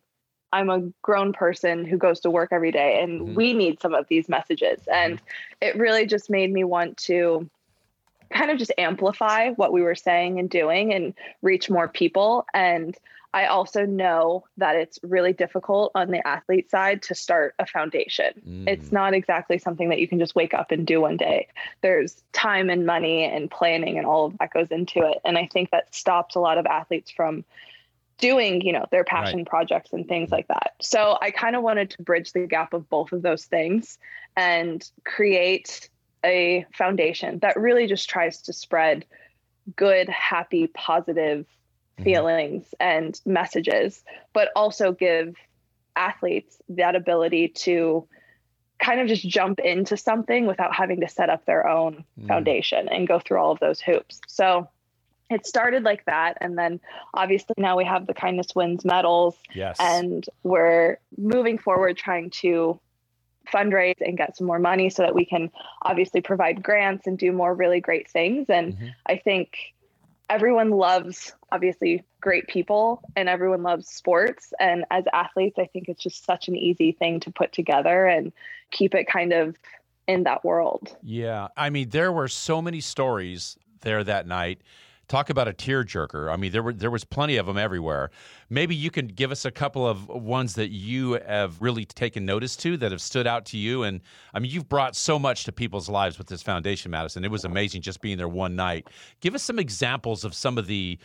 I'm 0.56 0.70
a 0.70 0.80
grown 1.02 1.34
person 1.34 1.84
who 1.84 1.98
goes 1.98 2.20
to 2.20 2.30
work 2.30 2.48
every 2.50 2.72
day 2.72 3.00
and 3.02 3.20
mm-hmm. 3.20 3.34
we 3.34 3.52
need 3.52 3.80
some 3.80 3.92
of 3.92 4.06
these 4.08 4.26
messages. 4.28 4.80
And 4.90 5.20
it 5.60 5.76
really 5.76 6.06
just 6.06 6.30
made 6.30 6.50
me 6.50 6.64
want 6.64 6.96
to 6.98 7.48
kind 8.32 8.50
of 8.50 8.58
just 8.58 8.72
amplify 8.78 9.50
what 9.50 9.72
we 9.72 9.82
were 9.82 9.94
saying 9.94 10.38
and 10.38 10.48
doing 10.48 10.94
and 10.94 11.12
reach 11.42 11.68
more 11.68 11.88
people. 11.88 12.46
And 12.54 12.96
I 13.34 13.46
also 13.46 13.84
know 13.84 14.46
that 14.56 14.76
it's 14.76 14.98
really 15.02 15.34
difficult 15.34 15.92
on 15.94 16.10
the 16.10 16.26
athlete 16.26 16.70
side 16.70 17.02
to 17.02 17.14
start 17.14 17.54
a 17.58 17.66
foundation. 17.66 18.32
Mm. 18.48 18.66
It's 18.66 18.90
not 18.90 19.12
exactly 19.12 19.58
something 19.58 19.90
that 19.90 20.00
you 20.00 20.08
can 20.08 20.18
just 20.18 20.34
wake 20.34 20.54
up 20.54 20.70
and 20.70 20.86
do 20.86 21.02
one 21.02 21.18
day. 21.18 21.48
There's 21.82 22.22
time 22.32 22.70
and 22.70 22.86
money 22.86 23.24
and 23.24 23.50
planning 23.50 23.98
and 23.98 24.06
all 24.06 24.24
of 24.24 24.38
that 24.38 24.54
goes 24.54 24.70
into 24.70 25.00
it. 25.00 25.18
And 25.22 25.36
I 25.36 25.50
think 25.52 25.70
that 25.70 25.94
stops 25.94 26.34
a 26.34 26.40
lot 26.40 26.56
of 26.56 26.64
athletes 26.64 27.10
from 27.10 27.44
doing 28.18 28.62
you 28.62 28.72
know 28.72 28.86
their 28.90 29.04
passion 29.04 29.40
right. 29.40 29.46
projects 29.46 29.92
and 29.92 30.08
things 30.08 30.30
like 30.30 30.48
that 30.48 30.74
so 30.80 31.18
i 31.20 31.30
kind 31.30 31.54
of 31.54 31.62
wanted 31.62 31.90
to 31.90 32.02
bridge 32.02 32.32
the 32.32 32.46
gap 32.46 32.72
of 32.72 32.88
both 32.88 33.12
of 33.12 33.22
those 33.22 33.44
things 33.44 33.98
and 34.36 34.90
create 35.04 35.90
a 36.24 36.64
foundation 36.72 37.38
that 37.40 37.58
really 37.58 37.86
just 37.86 38.08
tries 38.08 38.42
to 38.42 38.52
spread 38.52 39.04
good 39.76 40.08
happy 40.08 40.66
positive 40.68 41.40
mm-hmm. 41.40 42.04
feelings 42.04 42.74
and 42.80 43.20
messages 43.26 44.02
but 44.32 44.48
also 44.56 44.92
give 44.92 45.34
athletes 45.94 46.60
that 46.68 46.94
ability 46.94 47.48
to 47.48 48.06
kind 48.78 49.00
of 49.00 49.08
just 49.08 49.26
jump 49.26 49.58
into 49.58 49.96
something 49.96 50.46
without 50.46 50.74
having 50.74 51.00
to 51.00 51.08
set 51.08 51.30
up 51.30 51.44
their 51.46 51.66
own 51.66 52.04
mm. 52.20 52.28
foundation 52.28 52.88
and 52.88 53.08
go 53.08 53.18
through 53.18 53.38
all 53.38 53.50
of 53.50 53.58
those 53.58 53.80
hoops 53.80 54.20
so 54.26 54.68
it 55.30 55.46
started 55.46 55.82
like 55.82 56.04
that. 56.04 56.38
And 56.40 56.56
then 56.56 56.80
obviously 57.14 57.54
now 57.58 57.76
we 57.76 57.84
have 57.84 58.06
the 58.06 58.14
Kindness 58.14 58.54
Wins 58.54 58.84
medals. 58.84 59.36
Yes. 59.54 59.76
And 59.80 60.26
we're 60.42 60.98
moving 61.18 61.58
forward 61.58 61.96
trying 61.96 62.30
to 62.30 62.78
fundraise 63.52 64.00
and 64.00 64.16
get 64.16 64.36
some 64.36 64.46
more 64.46 64.58
money 64.58 64.90
so 64.90 65.02
that 65.02 65.14
we 65.14 65.24
can 65.24 65.50
obviously 65.82 66.20
provide 66.20 66.62
grants 66.62 67.06
and 67.06 67.18
do 67.18 67.32
more 67.32 67.54
really 67.54 67.80
great 67.80 68.08
things. 68.08 68.48
And 68.48 68.74
mm-hmm. 68.74 68.86
I 69.06 69.16
think 69.16 69.56
everyone 70.28 70.70
loves 70.70 71.32
obviously 71.52 72.02
great 72.20 72.48
people 72.48 73.02
and 73.14 73.28
everyone 73.28 73.62
loves 73.62 73.88
sports. 73.88 74.52
And 74.58 74.84
as 74.90 75.04
athletes, 75.12 75.58
I 75.58 75.66
think 75.66 75.88
it's 75.88 76.02
just 76.02 76.24
such 76.24 76.48
an 76.48 76.56
easy 76.56 76.92
thing 76.92 77.20
to 77.20 77.30
put 77.30 77.52
together 77.52 78.06
and 78.06 78.32
keep 78.70 78.94
it 78.94 79.04
kind 79.04 79.32
of 79.32 79.56
in 80.08 80.24
that 80.24 80.44
world. 80.44 80.96
Yeah. 81.02 81.48
I 81.56 81.70
mean, 81.70 81.90
there 81.90 82.12
were 82.12 82.28
so 82.28 82.60
many 82.60 82.80
stories 82.80 83.56
there 83.80 84.02
that 84.04 84.26
night 84.26 84.60
talk 85.08 85.30
about 85.30 85.48
a 85.48 85.52
tearjerker. 85.52 86.32
I 86.32 86.36
mean, 86.36 86.52
there 86.52 86.62
were 86.62 86.72
there 86.72 86.90
was 86.90 87.04
plenty 87.04 87.36
of 87.36 87.46
them 87.46 87.56
everywhere. 87.56 88.10
Maybe 88.50 88.74
you 88.74 88.90
can 88.90 89.06
give 89.06 89.30
us 89.30 89.44
a 89.44 89.50
couple 89.50 89.86
of 89.86 90.08
ones 90.08 90.54
that 90.54 90.70
you 90.70 91.20
have 91.26 91.60
really 91.60 91.84
taken 91.84 92.24
notice 92.24 92.56
to 92.56 92.76
that 92.78 92.92
have 92.92 93.00
stood 93.00 93.26
out 93.26 93.44
to 93.46 93.58
you. 93.58 93.82
And 93.82 94.00
I 94.34 94.38
mean, 94.38 94.50
you've 94.50 94.68
brought 94.68 94.96
so 94.96 95.18
much 95.18 95.44
to 95.44 95.52
people's 95.52 95.88
lives 95.88 96.18
with 96.18 96.26
this 96.28 96.42
foundation, 96.42 96.90
Madison. 96.90 97.24
It 97.24 97.30
was 97.30 97.44
amazing 97.44 97.82
just 97.82 98.00
being 98.00 98.18
there 98.18 98.28
one 98.28 98.56
night. 98.56 98.88
Give 99.20 99.34
us 99.34 99.42
some 99.42 99.58
examples 99.58 100.24
of 100.24 100.34
some 100.34 100.58
of 100.58 100.66
the 100.66 100.98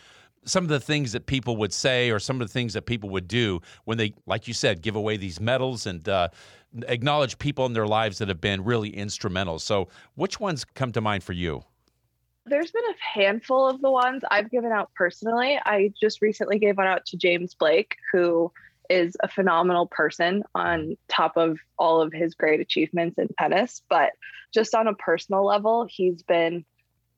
some 0.44 0.64
of 0.64 0.68
the 0.68 0.80
things 0.80 1.12
that 1.12 1.26
people 1.26 1.56
would 1.56 1.72
say 1.72 2.10
or 2.10 2.18
some 2.18 2.40
of 2.40 2.48
the 2.48 2.52
things 2.52 2.74
that 2.74 2.82
people 2.82 3.10
would 3.10 3.28
do 3.28 3.60
when 3.84 3.98
they 3.98 4.12
like 4.26 4.48
you 4.48 4.54
said 4.54 4.82
give 4.82 4.96
away 4.96 5.16
these 5.16 5.40
medals 5.40 5.86
and 5.86 6.08
uh, 6.08 6.28
acknowledge 6.88 7.38
people 7.38 7.64
in 7.66 7.72
their 7.74 7.86
lives 7.86 8.18
that 8.18 8.28
have 8.28 8.40
been 8.40 8.64
really 8.64 8.90
instrumental 8.90 9.58
so 9.58 9.88
which 10.16 10.40
ones 10.40 10.64
come 10.64 10.90
to 10.90 11.00
mind 11.00 11.22
for 11.22 11.32
you 11.32 11.62
there's 12.46 12.70
been 12.70 12.84
a 12.84 13.20
handful 13.20 13.68
of 13.68 13.80
the 13.80 13.90
ones 13.90 14.22
I've 14.30 14.50
given 14.50 14.72
out 14.72 14.90
personally. 14.94 15.58
I 15.64 15.92
just 16.00 16.20
recently 16.22 16.58
gave 16.58 16.76
one 16.76 16.86
out 16.86 17.06
to 17.06 17.16
James 17.16 17.54
Blake, 17.54 17.96
who 18.12 18.52
is 18.90 19.16
a 19.22 19.28
phenomenal 19.28 19.86
person 19.86 20.42
on 20.54 20.96
top 21.08 21.36
of 21.36 21.58
all 21.78 22.02
of 22.02 22.12
his 22.12 22.34
great 22.34 22.60
achievements 22.60 23.18
in 23.18 23.28
tennis. 23.38 23.82
But 23.88 24.10
just 24.52 24.74
on 24.74 24.88
a 24.88 24.94
personal 24.94 25.44
level, 25.44 25.86
he's 25.88 26.22
been 26.22 26.64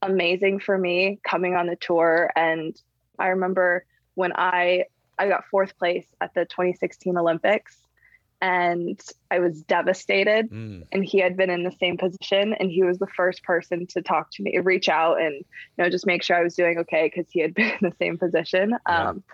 amazing 0.02 0.60
for 0.60 0.76
me 0.76 1.20
coming 1.26 1.56
on 1.56 1.66
the 1.66 1.76
tour. 1.76 2.30
And 2.36 2.80
I 3.18 3.28
remember 3.28 3.86
when 4.14 4.32
I 4.34 4.84
I 5.18 5.28
got 5.28 5.46
fourth 5.46 5.78
place 5.78 6.06
at 6.20 6.34
the 6.34 6.44
2016 6.44 7.16
Olympics 7.16 7.83
and 8.40 9.00
I 9.30 9.38
was 9.38 9.62
devastated. 9.62 10.50
Mm. 10.50 10.86
And 10.92 11.04
he 11.04 11.18
had 11.18 11.36
been 11.36 11.50
in 11.50 11.62
the 11.62 11.72
same 11.72 11.96
position, 11.96 12.54
and 12.54 12.70
he 12.70 12.82
was 12.82 12.98
the 12.98 13.06
first 13.06 13.42
person 13.42 13.86
to 13.88 14.02
talk 14.02 14.30
to 14.32 14.42
me, 14.42 14.58
reach 14.58 14.88
out, 14.88 15.20
and 15.20 15.34
you 15.34 15.44
know 15.78 15.90
just 15.90 16.06
make 16.06 16.22
sure 16.22 16.36
I 16.36 16.42
was 16.42 16.54
doing 16.54 16.78
okay 16.80 17.10
because 17.12 17.30
he 17.30 17.40
had 17.40 17.54
been 17.54 17.70
in 17.70 17.78
the 17.80 17.94
same 17.98 18.18
position. 18.18 18.76
Yeah. 18.88 19.08
Um, 19.08 19.24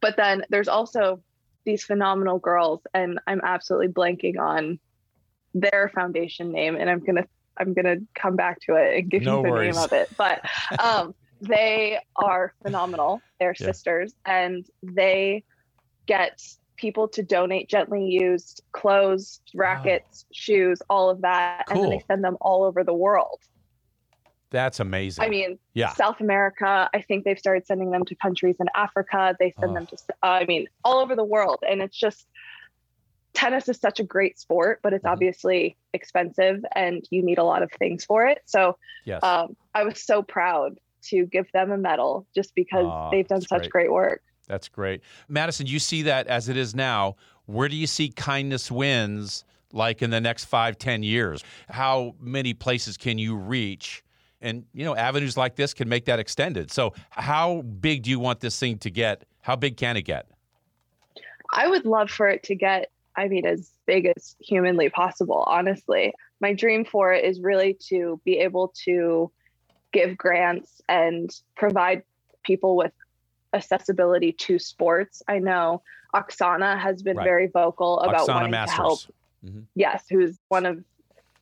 but 0.00 0.16
then 0.16 0.44
there's 0.50 0.68
also 0.68 1.20
these 1.64 1.84
phenomenal 1.84 2.38
girls, 2.38 2.80
and 2.94 3.18
I'm 3.26 3.40
absolutely 3.42 3.88
blanking 3.88 4.38
on 4.38 4.78
their 5.54 5.90
foundation 5.94 6.52
name, 6.52 6.76
and 6.76 6.88
I'm 6.88 7.00
gonna 7.00 7.26
I'm 7.56 7.74
gonna 7.74 7.96
come 8.14 8.36
back 8.36 8.60
to 8.62 8.76
it 8.76 8.98
and 8.98 9.10
give 9.10 9.22
no 9.22 9.38
you 9.38 9.42
the 9.42 9.50
worries. 9.50 9.74
name 9.74 9.84
of 9.84 9.92
it. 9.92 10.10
But 10.16 10.42
um, 10.82 11.14
they 11.40 11.98
are 12.16 12.54
phenomenal. 12.62 13.20
They're 13.40 13.54
yeah. 13.58 13.66
sisters, 13.66 14.14
and 14.24 14.66
they 14.82 15.44
get 16.06 16.40
people 16.78 17.08
to 17.08 17.22
donate 17.22 17.68
gently 17.68 18.06
used 18.06 18.62
clothes, 18.72 19.40
rackets, 19.54 20.24
wow. 20.24 20.32
shoes, 20.32 20.80
all 20.88 21.10
of 21.10 21.20
that. 21.20 21.64
Cool. 21.66 21.76
And 21.76 21.84
then 21.84 21.98
they 21.98 22.04
send 22.06 22.24
them 22.24 22.38
all 22.40 22.64
over 22.64 22.82
the 22.82 22.94
world. 22.94 23.40
That's 24.50 24.80
amazing. 24.80 25.22
I 25.22 25.28
mean, 25.28 25.58
yeah. 25.74 25.92
South 25.92 26.20
America, 26.20 26.88
I 26.94 27.02
think 27.02 27.24
they've 27.24 27.38
started 27.38 27.66
sending 27.66 27.90
them 27.90 28.04
to 28.06 28.14
countries 28.14 28.56
in 28.58 28.66
Africa. 28.74 29.36
They 29.38 29.52
send 29.60 29.72
oh. 29.72 29.74
them 29.74 29.86
to, 29.86 29.96
uh, 30.22 30.26
I 30.26 30.46
mean, 30.46 30.66
all 30.84 31.00
over 31.00 31.14
the 31.14 31.24
world. 31.24 31.58
And 31.68 31.82
it's 31.82 31.98
just, 31.98 32.26
tennis 33.34 33.68
is 33.68 33.78
such 33.78 34.00
a 34.00 34.04
great 34.04 34.38
sport, 34.38 34.80
but 34.82 34.94
it's 34.94 35.04
mm-hmm. 35.04 35.12
obviously 35.12 35.76
expensive 35.92 36.64
and 36.74 37.04
you 37.10 37.22
need 37.22 37.38
a 37.38 37.44
lot 37.44 37.62
of 37.62 37.70
things 37.72 38.04
for 38.04 38.26
it. 38.26 38.40
So 38.46 38.78
yes. 39.04 39.22
um, 39.22 39.54
I 39.74 39.84
was 39.84 40.02
so 40.02 40.22
proud 40.22 40.78
to 41.10 41.26
give 41.26 41.50
them 41.52 41.70
a 41.70 41.78
medal 41.78 42.26
just 42.34 42.54
because 42.54 42.86
oh, 42.86 43.08
they've 43.12 43.28
done 43.28 43.42
such 43.42 43.68
great. 43.68 43.70
great 43.70 43.92
work. 43.92 44.22
That's 44.48 44.68
great. 44.68 45.02
Madison, 45.28 45.66
you 45.66 45.78
see 45.78 46.02
that 46.02 46.26
as 46.26 46.48
it 46.48 46.56
is 46.56 46.74
now. 46.74 47.16
Where 47.46 47.68
do 47.68 47.76
you 47.76 47.86
see 47.86 48.08
kindness 48.08 48.70
wins 48.70 49.44
like 49.72 50.02
in 50.02 50.10
the 50.10 50.20
next 50.20 50.46
five, 50.46 50.78
ten 50.78 51.02
years? 51.02 51.44
How 51.68 52.14
many 52.20 52.54
places 52.54 52.96
can 52.96 53.18
you 53.18 53.36
reach? 53.36 54.02
And, 54.40 54.64
you 54.72 54.84
know, 54.84 54.94
avenues 54.96 55.36
like 55.36 55.56
this 55.56 55.74
can 55.74 55.88
make 55.88 56.04
that 56.06 56.18
extended. 56.18 56.70
So, 56.70 56.94
how 57.10 57.62
big 57.62 58.04
do 58.04 58.10
you 58.10 58.20
want 58.20 58.40
this 58.40 58.58
thing 58.58 58.78
to 58.78 58.90
get? 58.90 59.24
How 59.42 59.56
big 59.56 59.76
can 59.76 59.96
it 59.96 60.02
get? 60.02 60.26
I 61.52 61.68
would 61.68 61.84
love 61.84 62.10
for 62.10 62.28
it 62.28 62.42
to 62.44 62.54
get, 62.54 62.90
I 63.16 63.28
mean, 63.28 63.46
as 63.46 63.72
big 63.86 64.06
as 64.16 64.36
humanly 64.40 64.90
possible, 64.90 65.44
honestly. 65.46 66.12
My 66.40 66.52
dream 66.52 66.84
for 66.84 67.12
it 67.12 67.24
is 67.24 67.40
really 67.40 67.76
to 67.88 68.20
be 68.24 68.38
able 68.38 68.72
to 68.84 69.30
give 69.92 70.16
grants 70.16 70.80
and 70.88 71.30
provide 71.56 72.02
people 72.44 72.76
with 72.76 72.92
accessibility 73.52 74.32
to 74.32 74.58
sports. 74.58 75.22
I 75.28 75.38
know 75.38 75.82
Oksana 76.14 76.78
has 76.78 77.02
been 77.02 77.16
right. 77.16 77.24
very 77.24 77.46
vocal 77.46 78.00
about 78.00 78.26
Oksana 78.26 78.34
wanting 78.34 78.50
Masters. 78.50 78.76
to 78.76 78.82
help. 78.82 78.98
Mm-hmm. 79.44 79.60
Yes, 79.74 80.04
who's 80.10 80.38
one 80.48 80.66
of 80.66 80.82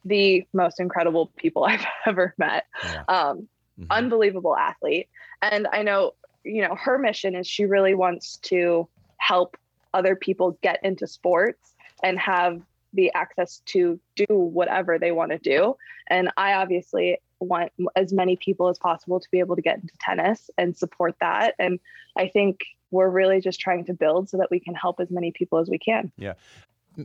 the 0.04 0.46
most 0.52 0.80
incredible 0.80 1.30
people 1.36 1.64
I've 1.68 1.84
ever 2.06 2.34
met. 2.38 2.66
Yeah. 2.84 3.02
Um, 3.08 3.48
mm-hmm. 3.78 3.84
Unbelievable 3.90 4.56
athlete. 4.56 5.08
And 5.42 5.66
I 5.72 5.82
know, 5.82 6.14
you 6.44 6.62
know, 6.62 6.74
her 6.76 6.98
mission 6.98 7.34
is 7.34 7.46
she 7.46 7.66
really 7.66 7.94
wants 7.94 8.36
to 8.38 8.88
help 9.18 9.56
other 9.92 10.14
people 10.16 10.58
get 10.62 10.82
into 10.84 11.06
sports 11.06 11.74
and 12.02 12.18
have 12.18 12.60
the 12.92 13.12
access 13.14 13.62
to 13.66 14.00
do 14.14 14.26
whatever 14.28 14.98
they 14.98 15.12
want 15.12 15.32
to 15.32 15.38
do. 15.38 15.76
And 16.08 16.30
I 16.36 16.54
obviously 16.54 17.18
want 17.40 17.72
as 17.94 18.12
many 18.12 18.36
people 18.36 18.68
as 18.68 18.78
possible 18.78 19.20
to 19.20 19.28
be 19.30 19.38
able 19.38 19.56
to 19.56 19.62
get 19.62 19.76
into 19.76 19.94
tennis 20.00 20.50
and 20.56 20.76
support 20.76 21.14
that. 21.20 21.54
And 21.58 21.78
I 22.16 22.28
think 22.28 22.60
we're 22.90 23.08
really 23.08 23.40
just 23.40 23.60
trying 23.60 23.84
to 23.86 23.94
build 23.94 24.28
so 24.28 24.36
that 24.38 24.50
we 24.50 24.60
can 24.60 24.74
help 24.74 25.00
as 25.00 25.10
many 25.10 25.32
people 25.32 25.58
as 25.58 25.68
we 25.68 25.78
can. 25.78 26.12
Yeah. 26.16 26.34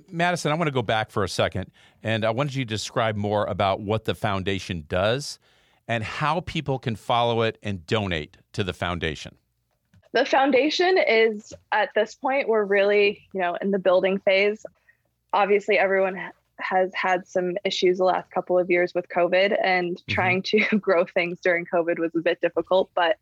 Madison, 0.10 0.52
I 0.52 0.56
want 0.56 0.68
to 0.68 0.74
go 0.74 0.82
back 0.82 1.12
for 1.12 1.24
a 1.24 1.30
second 1.30 1.70
and 2.02 2.24
I 2.24 2.30
wanted 2.30 2.56
you 2.56 2.64
to 2.64 2.70
describe 2.70 3.18
more 3.18 3.46
about 3.46 3.82
what 3.82 4.06
the 4.06 4.16
foundation 4.16 4.86
does 4.88 5.38
and 5.88 6.04
how 6.04 6.40
people 6.42 6.80
can 6.80 6.96
follow 6.96 7.42
it 7.42 7.58
and 7.62 7.86
donate 7.86 8.38
to 8.54 8.64
the 8.64 8.74
foundation. 8.74 9.36
The 10.14 10.26
foundation 10.26 10.98
is 10.98 11.54
at 11.72 11.90
this 11.96 12.16
point, 12.16 12.48
we're 12.48 12.64
really, 12.64 13.28
you 13.34 13.42
know, 13.42 13.58
in 13.62 13.72
the 13.72 13.80
building 13.80 14.20
phase. 14.20 14.66
Obviously, 15.34 15.78
everyone 15.78 16.16
has 16.60 16.94
had 16.94 17.28
some 17.28 17.58
issues 17.64 17.98
the 17.98 18.04
last 18.04 18.30
couple 18.32 18.58
of 18.58 18.70
years 18.70 18.94
with 18.94 19.08
COVID, 19.10 19.58
and 19.64 19.98
mm-hmm. 19.98 20.12
trying 20.12 20.42
to 20.44 20.60
grow 20.80 21.06
things 21.06 21.40
during 21.42 21.66
COVID 21.66 22.00
was 22.00 22.16
a 22.16 22.22
bit 22.22 22.42
difficult. 22.42 22.90
But 22.96 23.18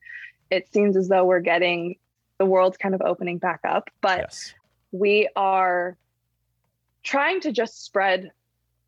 it 0.50 0.72
seems 0.72 0.98
as 0.98 1.08
though 1.08 1.26
we're 1.26 1.40
getting 1.40 1.96
the 2.38 2.46
world's 2.46 2.78
kind 2.78 2.96
of 2.96 3.02
opening 3.02 3.38
back 3.38 3.60
up. 3.64 3.90
But 4.02 4.20
yes. 4.20 4.54
we 4.92 5.30
are 5.36 5.98
trying 7.04 7.42
to 7.42 7.52
just 7.52 7.84
spread 7.84 8.32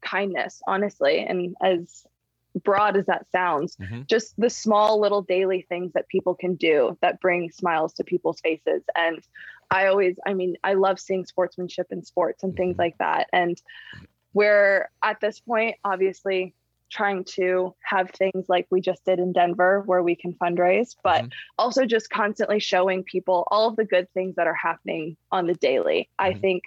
kindness, 0.02 0.62
honestly, 0.68 1.20
and 1.20 1.56
as 1.62 2.06
broad 2.64 2.98
as 2.98 3.06
that 3.06 3.30
sounds, 3.32 3.76
mm-hmm. 3.78 4.02
just 4.08 4.34
the 4.38 4.50
small 4.50 5.00
little 5.00 5.22
daily 5.22 5.66
things 5.70 5.94
that 5.94 6.08
people 6.08 6.36
can 6.36 6.56
do 6.56 6.98
that 7.02 7.22
bring 7.22 7.50
smiles 7.52 7.94
to 7.94 8.04
people's 8.04 8.40
faces. 8.42 8.84
And 8.96 9.22
I 9.70 9.88
always, 9.88 10.18
I 10.26 10.34
mean, 10.34 10.58
I 10.64 10.74
love 10.74 11.00
seeing 11.00 11.26
sportsmanship 11.26 11.88
in 11.92 12.04
sports 12.04 12.44
and 12.44 12.56
things 12.56 12.74
mm-hmm. 12.74 12.82
like 12.82 12.98
that. 12.98 13.30
And 13.32 13.62
we're 14.34 14.90
at 15.04 15.20
this 15.20 15.40
point, 15.40 15.76
obviously, 15.84 16.54
trying 16.90 17.24
to 17.24 17.74
have 17.82 18.12
things 18.12 18.46
like 18.50 18.68
we 18.70 18.82
just 18.82 19.04
did 19.06 19.18
in 19.18 19.32
Denver 19.32 19.82
where 19.86 20.04
we 20.04 20.16
can 20.16 20.34
fundraise, 20.34 20.96
but 21.04 21.24
mm-hmm. 21.24 21.30
also 21.58 21.86
just 21.86 22.10
constantly 22.10 22.60
showing 22.60 23.04
people 23.04 23.48
all 23.50 23.70
of 23.70 23.78
the 23.78 23.86
good 23.86 24.12
things 24.14 24.36
that 24.36 24.46
are 24.46 24.54
happening 24.54 25.16
on 25.32 25.48
the 25.48 25.54
daily. 25.56 26.10
Mm-hmm. 26.20 26.36
I 26.36 26.40
think 26.40 26.64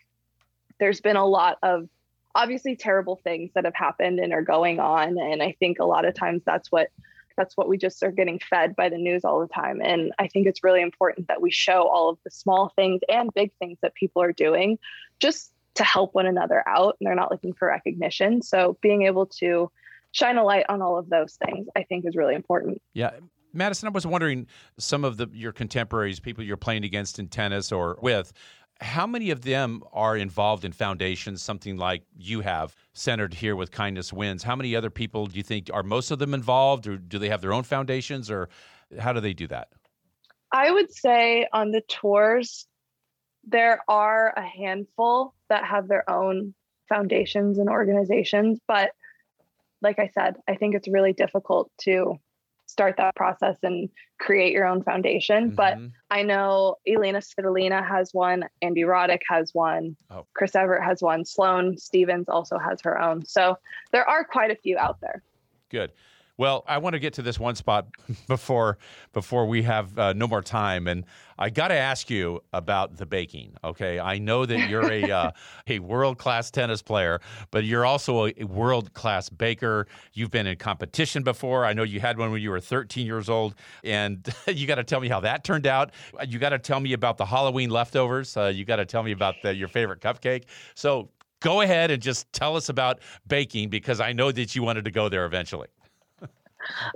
there's 0.80 1.00
been 1.00 1.16
a 1.16 1.26
lot 1.26 1.59
of 1.62 1.88
obviously 2.35 2.75
terrible 2.75 3.16
things 3.16 3.50
that 3.54 3.64
have 3.64 3.75
happened 3.75 4.18
and 4.18 4.33
are 4.33 4.42
going 4.42 4.80
on 4.80 5.18
and 5.18 5.42
I 5.42 5.54
think 5.61 5.78
a 5.78 5.85
lot 5.85 6.04
of 6.04 6.14
times 6.14 6.42
that's 6.44 6.71
what 6.73 6.88
that's 7.37 7.56
what 7.56 7.68
we 7.68 7.78
just 7.78 8.02
are 8.02 8.11
getting 8.11 8.38
fed 8.38 8.76
by 8.76 8.88
the 8.88 8.99
news 8.99 9.25
all 9.25 9.40
the 9.40 9.47
time 9.47 9.80
and 9.80 10.12
I 10.18 10.26
think 10.26 10.49
it's 10.49 10.64
really 10.64 10.83
important 10.83 11.28
that 11.28 11.40
we 11.40 11.52
show 11.52 11.87
all 11.87 12.09
of 12.09 12.18
the 12.25 12.30
small 12.30 12.73
things 12.75 13.02
and 13.09 13.33
big 13.35 13.52
things 13.61 13.78
that 13.83 13.94
people 13.94 14.21
are 14.21 14.33
doing 14.33 14.78
just 15.21 15.52
to 15.75 15.85
help 15.85 16.14
one 16.14 16.26
another 16.26 16.62
out 16.69 16.97
and 16.99 17.07
they're 17.07 17.14
not 17.14 17.31
looking 17.31 17.52
for 17.52 17.69
recognition. 17.69 18.43
So 18.43 18.76
being 18.81 19.02
able 19.02 19.26
to 19.26 19.71
shine 20.12 20.37
a 20.37 20.45
light 20.45 20.66
on 20.69 20.83
all 20.83 20.97
of 20.97 21.09
those 21.11 21.37
things, 21.45 21.66
I 21.76 21.83
think 21.83 22.04
is 22.07 22.16
really 22.16 22.35
important. 22.35 22.81
Yeah. 22.93 23.11
Madison, 23.52 23.88
I 23.88 23.90
was 23.90 24.07
wondering 24.07 24.47
some 24.78 25.04
of 25.04 25.16
the 25.16 25.28
your 25.33 25.52
contemporaries, 25.52 26.21
people 26.21 26.43
you're 26.43 26.57
playing 26.57 26.85
against 26.85 27.19
in 27.19 27.28
tennis 27.28 27.71
or 27.71 27.99
with, 28.02 28.33
how 28.81 29.07
many 29.07 29.31
of 29.31 29.43
them 29.43 29.83
are 29.93 30.16
involved 30.16 30.64
in 30.64 30.73
foundations, 30.73 31.40
something 31.40 31.76
like 31.76 32.02
you 32.16 32.40
have 32.40 32.75
centered 32.93 33.33
here 33.33 33.54
with 33.54 33.71
Kindness 33.71 34.12
Wins? 34.12 34.43
How 34.43 34.57
many 34.57 34.75
other 34.75 34.90
people 34.90 35.26
do 35.26 35.37
you 35.37 35.45
think 35.45 35.71
are 35.73 35.85
most 35.85 36.11
of 36.11 36.19
them 36.19 36.35
involved, 36.35 36.88
or 36.88 36.97
do 36.97 37.19
they 37.21 37.28
have 37.28 37.40
their 37.40 37.52
own 37.52 37.62
foundations, 37.62 38.31
or 38.31 38.49
How 38.99 39.12
do 39.12 39.21
they 39.21 39.33
do 39.33 39.47
that? 39.49 39.69
I 40.52 40.71
would 40.71 40.93
say 40.93 41.47
on 41.52 41.73
the 41.73 41.81
tours, 41.83 42.66
there 43.46 43.82
are 43.88 44.32
a 44.36 44.42
handful 44.42 45.34
that 45.48 45.64
have 45.64 45.88
their 45.88 46.08
own 46.08 46.54
foundations 46.88 47.58
and 47.58 47.68
organizations. 47.68 48.58
But 48.66 48.92
like 49.82 49.98
I 49.98 50.08
said, 50.08 50.36
I 50.48 50.56
think 50.56 50.74
it's 50.74 50.88
really 50.88 51.12
difficult 51.12 51.70
to 51.82 52.18
start 52.66 52.96
that 52.96 53.14
process 53.14 53.58
and 53.62 53.88
create 54.18 54.52
your 54.52 54.66
own 54.66 54.82
foundation. 54.82 55.52
Mm-hmm. 55.52 55.54
But 55.54 55.78
I 56.10 56.22
know 56.22 56.76
Elina 56.86 57.18
Svitolina 57.18 57.86
has 57.86 58.10
one, 58.12 58.44
Andy 58.62 58.82
Roddick 58.82 59.20
has 59.28 59.50
one, 59.52 59.96
oh. 60.10 60.26
Chris 60.34 60.56
Evert 60.56 60.82
has 60.82 61.02
one, 61.02 61.24
Sloane 61.24 61.76
Stevens 61.76 62.28
also 62.28 62.58
has 62.58 62.80
her 62.82 63.00
own. 63.00 63.24
So 63.26 63.58
there 63.92 64.08
are 64.08 64.24
quite 64.24 64.50
a 64.50 64.56
few 64.56 64.78
out 64.78 65.00
there. 65.00 65.22
Good. 65.70 65.92
Well, 66.36 66.64
I 66.66 66.78
want 66.78 66.94
to 66.94 66.98
get 66.98 67.14
to 67.14 67.22
this 67.22 67.38
one 67.38 67.54
spot 67.54 67.86
before 68.26 68.78
before 69.12 69.46
we 69.46 69.62
have 69.62 69.96
uh, 69.96 70.12
no 70.14 70.26
more 70.26 70.42
time, 70.42 70.88
and 70.88 71.04
I 71.38 71.50
got 71.50 71.68
to 71.68 71.74
ask 71.74 72.10
you 72.10 72.42
about 72.52 72.96
the 72.96 73.06
baking. 73.06 73.54
Okay, 73.62 74.00
I 74.00 74.18
know 74.18 74.44
that 74.44 74.68
you're 74.68 74.90
a 74.90 75.10
uh, 75.10 75.30
a 75.68 75.78
world 75.78 76.18
class 76.18 76.50
tennis 76.50 76.82
player, 76.82 77.20
but 77.52 77.64
you're 77.64 77.86
also 77.86 78.26
a 78.26 78.32
world 78.44 78.92
class 78.94 79.28
baker. 79.28 79.86
You've 80.12 80.32
been 80.32 80.48
in 80.48 80.56
competition 80.56 81.22
before. 81.22 81.64
I 81.64 81.72
know 81.72 81.84
you 81.84 82.00
had 82.00 82.18
one 82.18 82.32
when 82.32 82.42
you 82.42 82.50
were 82.50 82.60
13 82.60 83.06
years 83.06 83.28
old, 83.28 83.54
and 83.84 84.28
you 84.48 84.66
got 84.66 84.76
to 84.76 84.84
tell 84.84 85.00
me 85.00 85.08
how 85.08 85.20
that 85.20 85.44
turned 85.44 85.68
out. 85.68 85.92
You 86.26 86.40
got 86.40 86.50
to 86.50 86.58
tell 86.58 86.80
me 86.80 86.94
about 86.94 87.16
the 87.16 87.26
Halloween 87.26 87.70
leftovers. 87.70 88.36
Uh, 88.36 88.46
you 88.46 88.64
got 88.64 88.76
to 88.76 88.86
tell 88.86 89.04
me 89.04 89.12
about 89.12 89.36
the, 89.42 89.54
your 89.54 89.68
favorite 89.68 90.00
cupcake. 90.00 90.44
So 90.74 91.10
go 91.38 91.60
ahead 91.60 91.92
and 91.92 92.02
just 92.02 92.32
tell 92.32 92.56
us 92.56 92.70
about 92.70 92.98
baking 93.28 93.68
because 93.68 94.00
I 94.00 94.12
know 94.12 94.32
that 94.32 94.56
you 94.56 94.64
wanted 94.64 94.84
to 94.86 94.90
go 94.90 95.08
there 95.08 95.26
eventually. 95.26 95.68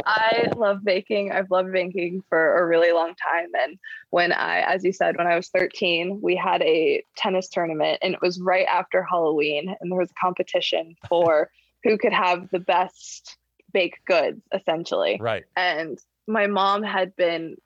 I 0.05 0.49
love 0.57 0.85
baking. 0.85 1.33
I've 1.33 1.51
loved 1.51 1.73
baking 1.73 2.23
for 2.29 2.59
a 2.59 2.67
really 2.67 2.93
long 2.93 3.15
time. 3.15 3.49
And 3.61 3.79
when 4.11 4.33
I, 4.33 4.61
as 4.61 4.85
you 4.85 4.93
said, 4.93 5.17
when 5.17 5.27
I 5.27 5.37
was 5.37 5.49
13, 5.49 6.21
we 6.23 6.37
had 6.37 6.63
a 6.63 7.03
tennis 7.17 7.49
tournament 7.49 7.99
and 8.03 8.15
it 8.15 8.21
was 8.23 8.41
right 8.41 8.67
after 8.67 9.03
Halloween. 9.03 9.75
And 9.81 9.91
there 9.91 9.99
was 9.99 10.11
a 10.11 10.21
competition 10.21 10.97
for 11.09 11.51
who 11.85 11.99
could 11.99 12.13
have 12.13 12.49
the 12.51 12.59
best 12.59 13.37
baked 13.73 14.05
goods, 14.07 14.41
essentially. 14.53 15.19
Right. 15.21 15.45
And 15.57 15.99
my 16.27 16.47
mom 16.47 16.83
had 16.83 17.15
been 17.17 17.57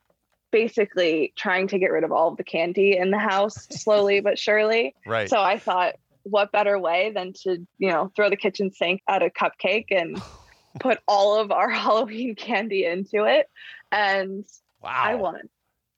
basically 0.51 1.33
trying 1.37 1.67
to 1.69 1.79
get 1.79 1.91
rid 1.91 2.05
of 2.05 2.13
all 2.13 2.29
of 2.29 2.37
the 2.37 2.45
candy 2.45 2.97
in 2.97 3.11
the 3.11 3.19
house 3.19 3.67
slowly 3.71 4.21
but 4.21 4.39
surely. 4.39 4.95
Right. 5.07 5.29
So 5.29 5.41
I 5.41 5.59
thought, 5.59 5.95
what 6.25 6.53
better 6.53 6.79
way 6.79 7.11
than 7.13 7.33
to, 7.43 7.67
you 7.79 7.89
know, 7.89 8.13
throw 8.15 8.31
the 8.31 8.37
kitchen 8.37 8.71
sink 8.71 9.03
at 9.09 9.23
a 9.23 9.31
cupcake 9.31 9.87
and 9.91 10.23
put 10.81 10.99
all 11.09 11.39
of 11.39 11.51
our 11.51 11.71
Halloween 11.71 12.35
candy 12.35 12.85
into 12.85 13.25
it, 13.25 13.49
and 13.91 14.45
wow. 14.83 15.03
I 15.05 15.15
won. 15.15 15.49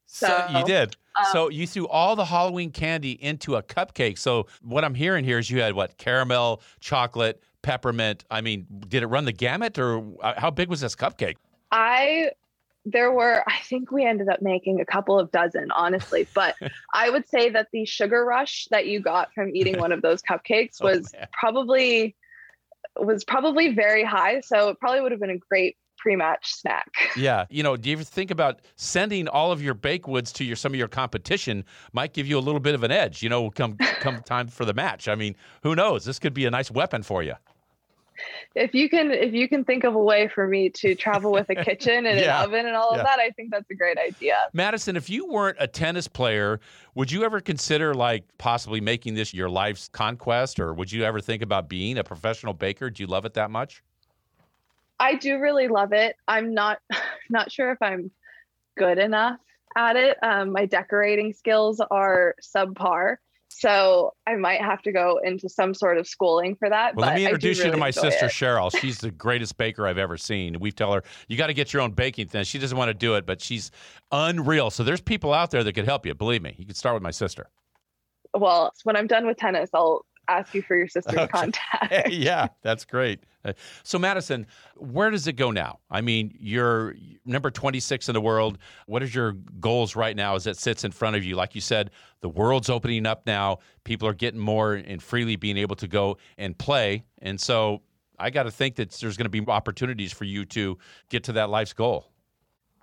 So, 0.07 0.27
so 0.27 0.59
you 0.59 0.65
did. 0.65 0.97
Um, 1.19 1.27
so 1.33 1.49
you 1.49 1.67
threw 1.67 1.89
all 1.89 2.15
the 2.17 2.25
Halloween 2.25 2.71
candy 2.71 3.13
into 3.23 3.57
a 3.57 3.63
cupcake. 3.63 4.19
So 4.19 4.47
what 4.63 4.85
I'm 4.85 4.95
hearing 4.95 5.25
here 5.25 5.39
is 5.39 5.51
you 5.51 5.61
had 5.61 5.75
what 5.75 5.97
caramel, 5.99 6.63
chocolate, 6.81 7.43
peppermint. 7.63 8.25
I 8.31 8.41
mean, 8.41 8.67
did 8.89 9.03
it 9.03 9.07
run 9.07 9.25
the 9.25 9.33
gamut, 9.33 9.79
or 9.79 10.05
uh, 10.23 10.35
how 10.37 10.51
big 10.51 10.69
was 10.69 10.81
this 10.81 10.95
cupcake? 10.95 11.37
I 11.73 12.31
there 12.85 13.13
were 13.13 13.43
i 13.47 13.59
think 13.65 13.91
we 13.91 14.05
ended 14.05 14.29
up 14.29 14.43
making 14.43 14.81
a 14.81 14.85
couple 14.85 15.19
of 15.19 15.31
dozen 15.31 15.71
honestly 15.71 16.27
but 16.35 16.55
i 16.93 17.09
would 17.11 17.27
say 17.27 17.49
that 17.49 17.69
the 17.73 17.85
sugar 17.85 18.25
rush 18.25 18.67
that 18.71 18.87
you 18.87 19.01
got 19.01 19.33
from 19.33 19.55
eating 19.55 19.79
one 19.81 19.93
of 19.93 20.03
those 20.03 20.23
cupcakes 20.23 20.77
oh, 20.81 20.87
was 20.87 21.15
oh, 21.19 21.25
probably 21.33 22.15
was 22.99 23.25
probably 23.25 23.75
very 23.75 24.05
high. 24.05 24.41
So 24.41 24.69
it 24.69 24.79
probably 24.81 25.01
would 25.01 25.13
have 25.13 25.21
been 25.21 25.31
a 25.31 25.39
great 25.39 25.77
pre-match 25.99 26.53
snack. 26.53 26.91
Yeah, 27.17 27.47
you 27.49 27.63
know, 27.63 27.77
do 27.77 27.89
you 27.89 27.97
ever 27.97 28.05
think 28.05 28.33
about 28.33 28.61
sending 28.75 29.29
all 29.29 29.53
of 29.53 29.63
your 29.63 29.75
baked 29.75 30.07
goods 30.07 30.33
to 30.33 30.45
your 30.45 30.57
some 30.57 30.73
of 30.73 30.79
your 30.79 30.89
competition? 30.89 31.65
Might 31.93 32.13
give 32.13 32.27
you 32.27 32.37
a 32.39 32.41
little 32.41 32.61
bit 32.61 32.75
of 32.75 32.83
an 32.83 32.91
edge. 32.91 33.23
You 33.23 33.29
know, 33.29 33.51
come 33.51 33.77
come 33.77 34.21
time 34.27 34.49
for 34.49 34.65
the 34.65 34.75
match. 34.75 35.07
I 35.07 35.15
mean, 35.15 35.37
who 35.63 35.77
knows? 35.77 36.05
This 36.05 36.19
could 36.19 36.35
be 36.35 36.45
a 36.45 36.51
nice 36.51 36.71
weapon 36.71 37.03
for 37.03 37.23
you 37.23 37.35
if 38.55 38.75
you 38.75 38.89
can 38.89 39.11
if 39.11 39.33
you 39.33 39.49
can 39.49 39.65
think 39.65 39.85
of 39.85 39.95
a 39.95 40.03
way 40.03 40.29
for 40.29 40.47
me 40.47 40.71
to 40.71 40.95
travel 40.95 41.33
with 41.33 41.49
a 41.51 41.55
kitchen 41.55 42.07
and 42.07 42.19
yeah. 42.21 42.41
an 42.41 42.47
oven 42.47 42.67
and 42.67 42.77
all 42.77 42.91
of 42.91 42.99
that, 42.99 43.19
I 43.19 43.31
think 43.31 43.51
that's 43.51 43.71
a 43.71 43.75
great 43.75 43.99
idea. 43.99 44.37
Madison, 44.53 44.97
if 44.97 45.11
you 45.11 45.27
weren't 45.27 45.57
a 45.61 45.67
tennis 45.67 46.09
player, 46.09 46.61
would 46.95 47.11
you 47.11 47.25
ever 47.25 47.41
consider 47.41 47.95
like 47.95 48.25
possibly 48.39 48.81
making 48.81 49.15
this 49.15 49.35
your 49.35 49.49
life's 49.49 49.89
conquest 49.89 50.61
or 50.61 50.75
would 50.75 50.91
you 50.91 51.05
ever 51.05 51.21
think 51.21 51.43
about 51.43 51.69
being 51.69 51.99
a 51.99 52.05
professional 52.05 52.55
baker? 52.55 52.91
Do 52.91 53.03
you 53.03 53.07
love 53.07 53.25
it 53.25 53.35
that 53.35 53.51
much? 53.51 53.83
I 55.01 55.15
do 55.17 55.39
really 55.39 55.69
love 55.69 55.93
it. 55.93 56.17
I'm 56.29 56.55
not 56.55 56.79
not 57.31 57.51
sure 57.51 57.73
if 57.73 57.79
I'm 57.83 58.11
good 58.77 58.99
enough 58.99 59.39
at 59.77 59.97
it. 59.97 60.17
Um, 60.23 60.53
my 60.53 60.67
decorating 60.67 61.33
skills 61.33 61.81
are 61.91 62.35
subpar. 62.43 63.17
So 63.57 64.15
I 64.27 64.35
might 64.35 64.61
have 64.61 64.83
to 64.83 64.91
go 64.91 65.21
into 65.23 65.49
some 65.49 65.75
sort 65.75 65.97
of 65.97 66.09
schooling 66.09 66.57
for 66.57 66.69
that. 66.69 66.97
Well, 66.97 67.07
let 67.07 67.15
me 67.15 67.25
introduce 67.25 67.59
really 67.59 67.69
you 67.69 67.73
to 67.75 67.79
my 67.79 67.93
sister 67.93 68.27
it. 68.27 68.33
Cheryl. 68.33 68.77
She's 68.81 68.99
the 68.99 69.13
greatest 69.13 69.57
baker 69.57 69.87
I've 69.87 69.97
ever 69.97 70.17
seen. 70.17 70.59
We 70.59 70.73
tell 70.73 70.93
her 70.93 71.05
you 71.29 71.37
got 71.37 71.47
to 71.47 71.55
get 71.55 71.73
your 71.73 71.81
own 71.81 71.93
baking 71.93 72.27
thing. 72.29 72.43
She 72.43 72.59
doesn't 72.59 72.77
want 72.77 72.89
to 72.89 72.95
do 72.95 73.15
it, 73.15 73.27
but 73.27 73.41
she's 73.41 73.71
unreal. 74.11 74.71
So 74.71 74.83
there's 74.83 75.01
people 75.01 75.33
out 75.33 75.53
there 75.53 75.63
that 75.63 75.73
could 75.73 75.85
help 75.85 76.05
you. 76.05 76.15
Believe 76.15 76.43
me, 76.43 76.57
you 76.59 76.67
can 76.67 76.75
start 76.75 76.95
with 76.95 77.03
my 77.05 77.13
sister. 77.13 77.49
Well, 78.37 78.73
when 78.83 78.97
I'm 78.97 79.07
done 79.07 79.25
with 79.25 79.37
tennis, 79.37 79.71
I'll 79.73 80.05
ask 80.29 80.55
you 80.55 80.63
for 80.63 80.77
your 80.77 80.89
sister's 80.89 81.15
okay. 81.19 81.27
contact. 81.29 82.09
yeah, 82.11 82.49
that's 82.63 82.85
great. 82.85 83.21
Uh, 83.45 83.53
so, 83.83 83.99
Madison, 83.99 84.47
where 84.77 85.11
does 85.11 85.27
it 85.27 85.35
go 85.35 85.51
now? 85.51 85.81
I 85.91 86.01
mean, 86.01 86.35
you're 86.39 86.97
number 87.25 87.51
26 87.51 88.09
in 88.09 88.15
the 88.15 88.21
world. 88.21 88.59
What 88.87 89.03
is 89.03 89.15
your 89.15 89.33
goals 89.61 89.97
right 89.97 90.17
now 90.17 90.35
as 90.35 90.47
it 90.47 90.57
sits 90.57 90.85
in 90.85 90.93
front 90.93 91.17
of 91.17 91.25
you? 91.25 91.37
Like 91.37 91.55
you 91.55 91.61
said, 91.61 91.91
the 92.21 92.29
world's 92.29 92.71
opening 92.71 93.07
up 93.07 93.27
now. 93.27 93.59
People 93.85 94.09
are 94.09 94.15
getting 94.15 94.41
more 94.41 94.75
and 94.75 95.03
freely 95.03 95.37
being 95.37 95.59
able 95.59 95.77
to 95.77 95.89
go 95.89 96.17
and 96.39 96.57
play. 96.57 97.05
And 97.21 97.41
so, 97.41 97.83
I 98.19 98.31
got 98.31 98.45
to 98.45 98.51
think 98.51 98.77
that 98.77 98.93
there's 98.93 99.17
going 99.17 99.31
to 99.31 99.43
be 99.43 99.45
opportunities 99.51 100.13
for 100.13 100.25
you 100.25 100.45
to 100.47 100.79
get 101.09 101.25
to 101.25 101.33
that 101.33 101.51
life's 101.51 101.73
goal. 101.73 102.14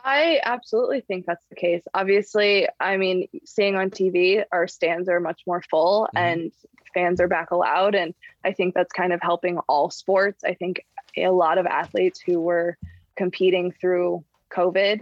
I 0.03 0.39
absolutely 0.43 1.01
think 1.01 1.25
that's 1.25 1.45
the 1.49 1.55
case. 1.55 1.83
Obviously, 1.93 2.67
I 2.79 2.97
mean, 2.97 3.27
seeing 3.45 3.75
on 3.75 3.89
TV, 3.89 4.43
our 4.51 4.67
stands 4.67 5.09
are 5.09 5.19
much 5.19 5.41
more 5.45 5.61
full 5.69 6.07
mm-hmm. 6.15 6.17
and 6.17 6.51
fans 6.93 7.21
are 7.21 7.27
back 7.27 7.51
allowed. 7.51 7.95
And 7.95 8.13
I 8.43 8.53
think 8.53 8.73
that's 8.73 8.91
kind 8.91 9.13
of 9.13 9.21
helping 9.21 9.59
all 9.59 9.89
sports. 9.89 10.43
I 10.43 10.53
think 10.53 10.85
a 11.17 11.29
lot 11.29 11.57
of 11.57 11.65
athletes 11.65 12.19
who 12.19 12.39
were 12.39 12.77
competing 13.15 13.71
through 13.71 14.23
COVID 14.51 15.01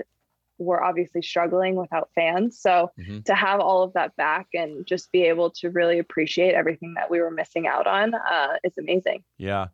were 0.58 0.84
obviously 0.84 1.22
struggling 1.22 1.76
without 1.76 2.10
fans. 2.14 2.60
So 2.60 2.92
mm-hmm. 3.00 3.22
to 3.22 3.34
have 3.34 3.62
all 3.62 3.84
of 3.84 3.94
that 3.94 4.16
back 4.18 4.48
and 4.54 4.86
just 4.86 5.12
be 5.12 5.24
able 5.24 5.52
to 5.52 5.70
really 5.70 6.00
appreciate 6.00 6.54
everything 6.54 6.96
that 6.96 7.10
we 7.10 7.22
were 7.22 7.32
missing 7.32 7.66
out 7.66 7.88
on 7.88 8.14
uh, 8.14 8.58
is 8.64 8.78
amazing. 8.78 9.24
Yeah. 9.38 9.68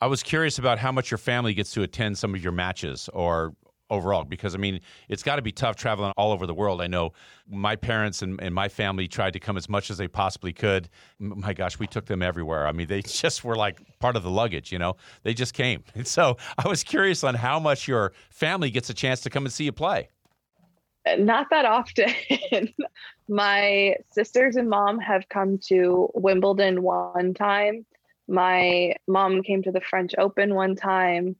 I 0.00 0.06
was 0.06 0.22
curious 0.22 0.60
about 0.60 0.78
how 0.78 0.92
much 0.92 1.10
your 1.10 1.18
family 1.18 1.54
gets 1.54 1.72
to 1.72 1.82
attend 1.82 2.18
some 2.18 2.34
of 2.34 2.42
your 2.42 2.52
matches 2.52 3.10
or 3.12 3.52
overall 3.90 4.24
because 4.24 4.54
I 4.54 4.58
mean 4.58 4.80
it's 5.08 5.22
got 5.22 5.36
to 5.36 5.42
be 5.42 5.52
tough 5.52 5.76
traveling 5.76 6.12
all 6.16 6.32
over 6.32 6.46
the 6.46 6.54
world. 6.54 6.80
I 6.80 6.86
know 6.86 7.12
my 7.48 7.76
parents 7.76 8.22
and, 8.22 8.40
and 8.40 8.54
my 8.54 8.68
family 8.68 9.08
tried 9.08 9.32
to 9.32 9.40
come 9.40 9.56
as 9.56 9.68
much 9.68 9.90
as 9.90 9.98
they 9.98 10.08
possibly 10.08 10.52
could. 10.52 10.88
My 11.18 11.52
gosh, 11.52 11.78
we 11.78 11.86
took 11.86 12.06
them 12.06 12.22
everywhere. 12.22 12.66
I 12.66 12.72
mean, 12.72 12.86
they 12.86 13.02
just 13.06 13.44
were 13.44 13.56
like 13.56 13.80
part 13.98 14.16
of 14.16 14.22
the 14.22 14.30
luggage, 14.30 14.72
you 14.72 14.78
know. 14.78 14.96
They 15.22 15.34
just 15.34 15.54
came. 15.54 15.84
And 15.94 16.06
so 16.18 16.36
I 16.56 16.68
was 16.68 16.82
curious 16.82 17.24
on 17.24 17.34
how 17.34 17.58
much 17.58 17.88
your 17.88 18.12
family 18.30 18.70
gets 18.70 18.90
a 18.90 18.94
chance 18.94 19.20
to 19.22 19.30
come 19.30 19.44
and 19.44 19.52
see 19.52 19.64
you 19.64 19.72
play. 19.72 20.08
Uh, 21.06 21.16
not 21.16 21.46
that 21.50 21.64
often. 21.64 22.12
my 23.28 23.94
sisters 24.10 24.56
and 24.56 24.68
mom 24.68 24.98
have 24.98 25.28
come 25.28 25.58
to 25.68 26.10
Wimbledon 26.14 26.82
one 26.82 27.34
time. 27.34 27.86
My 28.26 28.94
mom 29.06 29.42
came 29.42 29.62
to 29.62 29.72
the 29.72 29.80
French 29.80 30.14
Open 30.18 30.54
one 30.54 30.76
time 30.76 31.36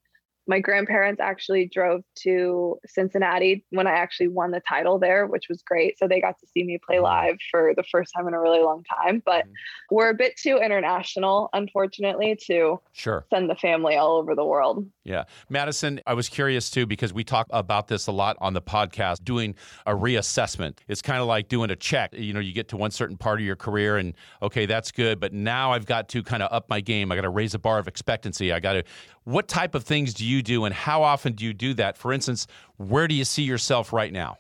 my 0.49 0.59
grandparents 0.59 1.21
actually 1.21 1.67
drove 1.67 2.03
to 2.21 2.79
Cincinnati 2.87 3.65
when 3.71 3.87
I 3.87 3.93
actually 3.93 4.29
won 4.29 4.51
the 4.51 4.61
title 4.61 4.99
there, 4.99 5.27
which 5.27 5.49
was 5.49 5.63
great. 5.63 5.99
So 5.99 6.09
they 6.09 6.21
got 6.21 6.39
to 6.41 6.47
see 6.47 6.65
me 6.65 6.79
play 6.85 6.99
live 6.99 7.37
for 7.51 7.75
the 7.77 7.85
first 7.85 8.13
time 8.17 8.27
in 8.27 8.35
a 8.35 8.41
really 8.41 8.61
long 8.61 8.83
time. 8.85 9.23
But 9.25 9.45
mm-hmm. 9.45 9.95
we're 9.95 10.09
a 10.09 10.15
bit 10.15 10.37
too 10.37 10.57
international, 10.57 11.51
unfortunately, 11.53 12.37
to 12.47 12.81
sure. 12.93 13.27
send 13.31 13.51
the 13.51 13.55
family 13.55 13.97
all 13.97 14.17
over 14.17 14.35
the 14.35 14.45
world. 14.45 14.87
Yeah. 15.05 15.25
Madison, 15.51 16.01
I 16.07 16.15
was 16.15 16.29
curious 16.29 16.71
too, 16.71 16.87
because 16.87 17.13
we 17.13 17.25
talk 17.25 17.47
about 17.51 17.89
this 17.89 18.07
a 18.07 18.13
lot 18.13 18.37
on 18.41 18.55
the 18.55 18.63
podcast, 18.63 19.25
doing 19.25 19.55
a 19.87 19.93
reassessment. 19.93 20.79
It's 20.89 21.03
kind 21.03 21.21
of 21.21 21.27
like 21.27 21.49
doing 21.49 21.71
a 21.71 21.77
check. 21.77 22.15
You 22.15 22.33
know, 22.33 22.41
you 22.41 22.53
get 22.53 22.69
to 22.69 22.77
one 22.79 22.91
certain 22.91 23.19
part 23.19 23.39
of 23.39 23.45
your 23.45 23.57
career 23.57 23.99
and, 23.99 24.15
okay, 24.43 24.65
that's 24.65 24.91
good. 24.93 25.21
But 25.21 25.35
now 25.35 25.73
I've 25.73 25.87
got 25.87 26.09
to 26.09 26.23
kind 26.23 26.43
of 26.43 26.51
up 26.53 26.71
my 26.71 26.81
game. 26.81 27.13
I 27.13 27.17
got 27.17 27.23
to 27.23 27.29
raise 27.29 27.53
the 27.53 27.59
bar 27.59 27.79
of 27.79 27.87
expectancy. 27.87 28.51
I 28.51 28.61
got 28.61 28.73
to, 28.73 28.85
what 29.25 29.47
type 29.47 29.75
of 29.75 29.85
things 29.85 30.15
do 30.15 30.25
you 30.25 30.38
do 30.43 30.65
and 30.65 30.75
how 30.75 31.03
often 31.03 31.33
do 31.35 31.45
you 31.45 31.53
do 31.53 31.75
that? 31.75 31.97
For 31.97 32.13
instance, 32.13 32.47
where 32.77 33.09
do 33.09 33.15
you 33.15 33.25
see 33.25 33.43
yourself 33.43 33.93
right 33.93 34.13
now? 34.13 34.39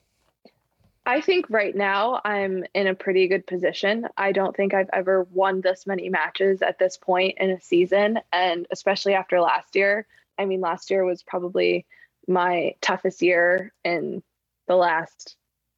I 1.06 1.22
think 1.22 1.46
right 1.48 1.74
now 1.74 2.20
I'm 2.24 2.64
in 2.74 2.86
a 2.86 2.94
pretty 2.94 3.28
good 3.28 3.46
position. 3.46 4.06
I 4.18 4.32
don't 4.32 4.54
think 4.54 4.74
I've 4.74 4.90
ever 4.92 5.26
won 5.32 5.62
this 5.62 5.86
many 5.86 6.10
matches 6.10 6.60
at 6.60 6.78
this 6.78 6.98
point 6.98 7.38
in 7.38 7.50
a 7.50 7.60
season. 7.60 8.20
And 8.30 8.66
especially 8.70 9.14
after 9.14 9.40
last 9.40 9.74
year, 9.74 10.06
I 10.38 10.44
mean, 10.44 10.60
last 10.60 10.90
year 10.90 11.04
was 11.04 11.22
probably 11.22 11.86
my 12.26 12.74
toughest 12.82 13.22
year 13.22 13.72
in 13.84 14.22
the 14.66 14.76
last 14.76 15.36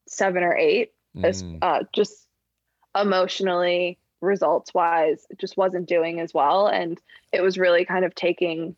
seven 0.08 0.42
or 0.42 0.56
eight. 0.56 0.92
As, 1.22 1.42
Mm. 1.42 1.58
uh, 1.62 1.84
just 1.92 2.26
emotionally, 3.00 3.98
results 4.20 4.74
wise, 4.74 5.26
it 5.30 5.38
just 5.38 5.56
wasn't 5.56 5.88
doing 5.88 6.20
as 6.20 6.34
well. 6.34 6.66
And 6.66 7.00
it 7.32 7.40
was 7.40 7.56
really 7.58 7.84
kind 7.84 8.04
of 8.04 8.14
taking 8.14 8.76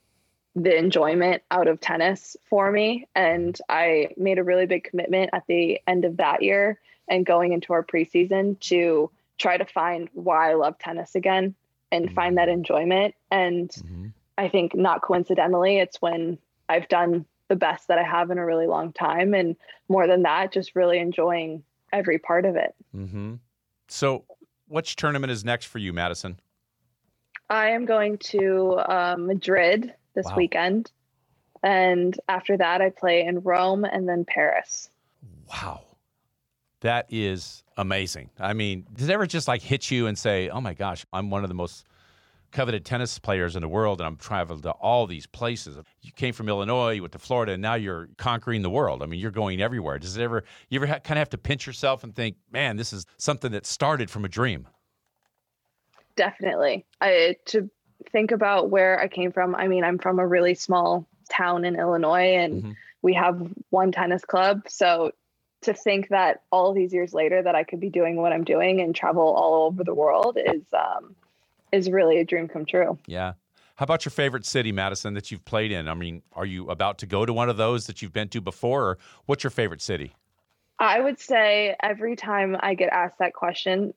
the 0.55 0.77
enjoyment 0.77 1.43
out 1.51 1.69
of 1.69 1.81
tennis 1.81 2.37
for 2.49 2.71
me. 2.71 3.09
And 3.15 3.59
I 3.69 4.09
made 4.17 4.38
a 4.38 4.45
really 4.45 4.67
big 4.67 4.85
commitment 4.85 5.31
at 5.33 5.45
the 5.47 5.81
end 5.87 6.05
of 6.05 6.19
that 6.19 6.43
year 6.43 6.79
and 7.09 7.25
going 7.25 7.53
into 7.53 7.73
our 7.73 7.83
preseason 7.83 8.61
to 8.61 9.11
try 9.38 9.57
to 9.57 9.65
find 9.65 10.09
why 10.12 10.51
I 10.51 10.55
love 10.55 10.79
tennis 10.79 11.15
again 11.15 11.55
and 11.91 12.12
find 12.12 12.38
that 12.38 12.49
enjoyment. 12.49 13.15
And 13.31 13.71
Mhm. 13.71 14.12
I 14.38 14.49
think 14.49 14.75
not 14.75 15.03
coincidentally, 15.03 15.79
it's 15.79 16.01
when 16.01 16.38
I've 16.69 16.88
done 16.88 17.27
the 17.49 17.57
best 17.57 17.88
that 17.88 17.99
I 17.99 18.03
have 18.03 18.31
in 18.31 18.38
a 18.38 18.47
really 18.47 18.67
long 18.67 18.93
time. 18.93 19.35
And 19.35 19.57
more 19.88 20.07
than 20.07 20.23
that, 20.23 20.53
just 20.53 20.75
really 20.75 20.99
enjoying 20.99 21.65
every 21.93 22.19
part 22.19 22.47
of 22.47 22.57
it. 22.57 22.75
Mm-hmm. 22.97 23.35
So, 23.88 24.25
which 24.69 24.97
tournament 24.97 25.31
is 25.31 25.45
next 25.45 25.67
for 25.67 25.79
you, 25.79 25.93
Madison? 25.93 26.41
I 27.51 27.71
am 27.71 27.85
going 27.85 28.17
to 28.19 28.73
uh, 28.88 29.17
Madrid 29.19 29.93
this 30.14 30.27
Wow. 30.27 30.37
weekend. 30.37 30.90
And 31.62 32.18
after 32.29 32.57
that, 32.57 32.81
I 32.81 32.90
play 32.90 33.25
in 33.25 33.40
Rome 33.40 33.85
and 33.85 34.09
then 34.09 34.25
Paris. 34.25 34.88
Wow. 35.48 35.83
That 36.81 37.07
is 37.09 37.62
amazing. 37.77 38.31
I 38.40 38.53
mean, 38.53 38.87
does 38.92 39.09
it 39.09 39.12
ever 39.12 39.27
just 39.27 39.46
like 39.46 39.62
hit 39.62 39.90
you 39.90 40.09
and 40.09 40.18
say, 40.18 40.48
oh 40.48 40.61
my 40.61 40.75
gosh, 40.75 41.07
I'm 41.12 41.31
one 41.31 41.44
of 41.44 41.48
the 41.48 41.55
most 41.55 41.87
coveted 42.51 42.85
tennis 42.85 43.18
players 43.18 43.55
in 43.55 43.62
the 43.62 43.68
world 43.68 44.01
and 44.01 44.07
I'm 44.07 44.16
traveling 44.16 44.62
to 44.62 44.72
all 44.72 45.07
these 45.07 45.27
places? 45.29 45.79
You 46.01 46.11
came 46.11 46.35
from 46.35 46.48
Illinois, 46.48 46.94
you 46.94 47.03
went 47.03 47.12
to 47.12 47.20
Florida, 47.20 47.53
and 47.53 47.62
now 47.62 47.75
you're 47.75 48.09
conquering 48.18 48.62
the 48.62 48.70
world. 48.70 49.01
I 49.03 49.07
mean, 49.07 49.20
you're 49.20 49.31
going 49.31 49.62
everywhere. 49.62 50.01
Does 50.01 50.16
it 50.16 50.22
ever, 50.22 50.42
you 50.68 50.81
ever 50.81 50.88
ha- 50.88 50.98
kind 50.98 51.18
of 51.18 51.20
have 51.20 51.31
to 51.31 51.38
pinch 51.38 51.66
yourself 51.68 52.03
and 52.03 52.12
think, 52.14 52.37
man, 52.51 52.77
this 52.77 52.92
is 52.92 53.07
something 53.16 53.53
that 53.53 53.64
started 53.64 54.11
from 54.11 54.25
a 54.25 54.29
dream? 54.29 54.66
Definitely. 56.16 56.85
I 57.01 57.37
to 57.46 57.70
think 58.11 58.31
about 58.31 58.71
where 58.71 59.01
I 59.01 59.09
came 59.09 59.33
from. 59.33 59.55
I 59.55 59.69
mean, 59.69 59.85
I'm 59.85 59.99
from 59.99 60.19
a 60.19 60.27
really 60.27 60.55
small 60.55 61.07
town 61.31 61.65
in 61.65 61.79
Illinois 61.79 62.37
and 62.37 62.62
Mhm. 62.62 62.77
we 63.03 63.15
have 63.15 63.51
one 63.71 63.93
tennis 63.93 64.25
club. 64.25 64.62
So 64.69 65.12
to 65.62 65.73
think 65.73 66.09
that 66.09 66.43
all 66.51 66.73
these 66.73 66.93
years 66.93 67.15
later 67.15 67.43
that 67.43 67.55
I 67.55 67.65
could 67.65 67.81
be 67.81 67.88
doing 67.88 68.17
what 68.17 68.33
I'm 68.33 68.45
doing 68.45 68.81
and 68.81 68.95
travel 68.95 69.23
all 69.23 69.67
over 69.67 69.85
the 69.85 69.95
world 69.95 70.37
is 70.37 70.62
um 70.73 71.15
is 71.71 71.91
really 71.91 72.19
a 72.19 72.25
dream 72.25 72.49
come 72.49 72.67
true. 72.67 72.99
Yeah. 73.07 73.35
How 73.77 73.85
about 73.85 74.05
your 74.05 74.11
favorite 74.11 74.45
city, 74.45 74.71
Madison, 74.73 75.15
that 75.15 75.31
you've 75.31 75.45
played 75.45 75.73
in? 75.73 75.88
I 75.88 75.95
mean, 75.95 76.23
are 76.35 76.45
you 76.45 76.69
about 76.69 76.99
to 76.99 77.07
go 77.07 77.25
to 77.25 77.33
one 77.33 77.49
of 77.49 77.57
those 77.57 77.87
that 77.87 78.03
you've 78.03 78.12
been 78.12 78.29
to 78.29 78.41
before, 78.41 78.83
or 78.83 78.99
what's 79.25 79.43
your 79.43 79.51
favorite 79.51 79.81
city? 79.81 80.15
I 80.79 81.01
would 81.01 81.19
say 81.19 81.75
every 81.83 82.15
time 82.15 82.57
I 82.61 82.75
get 82.75 82.91
asked 82.93 83.19
that 83.19 83.33
question, 83.33 83.95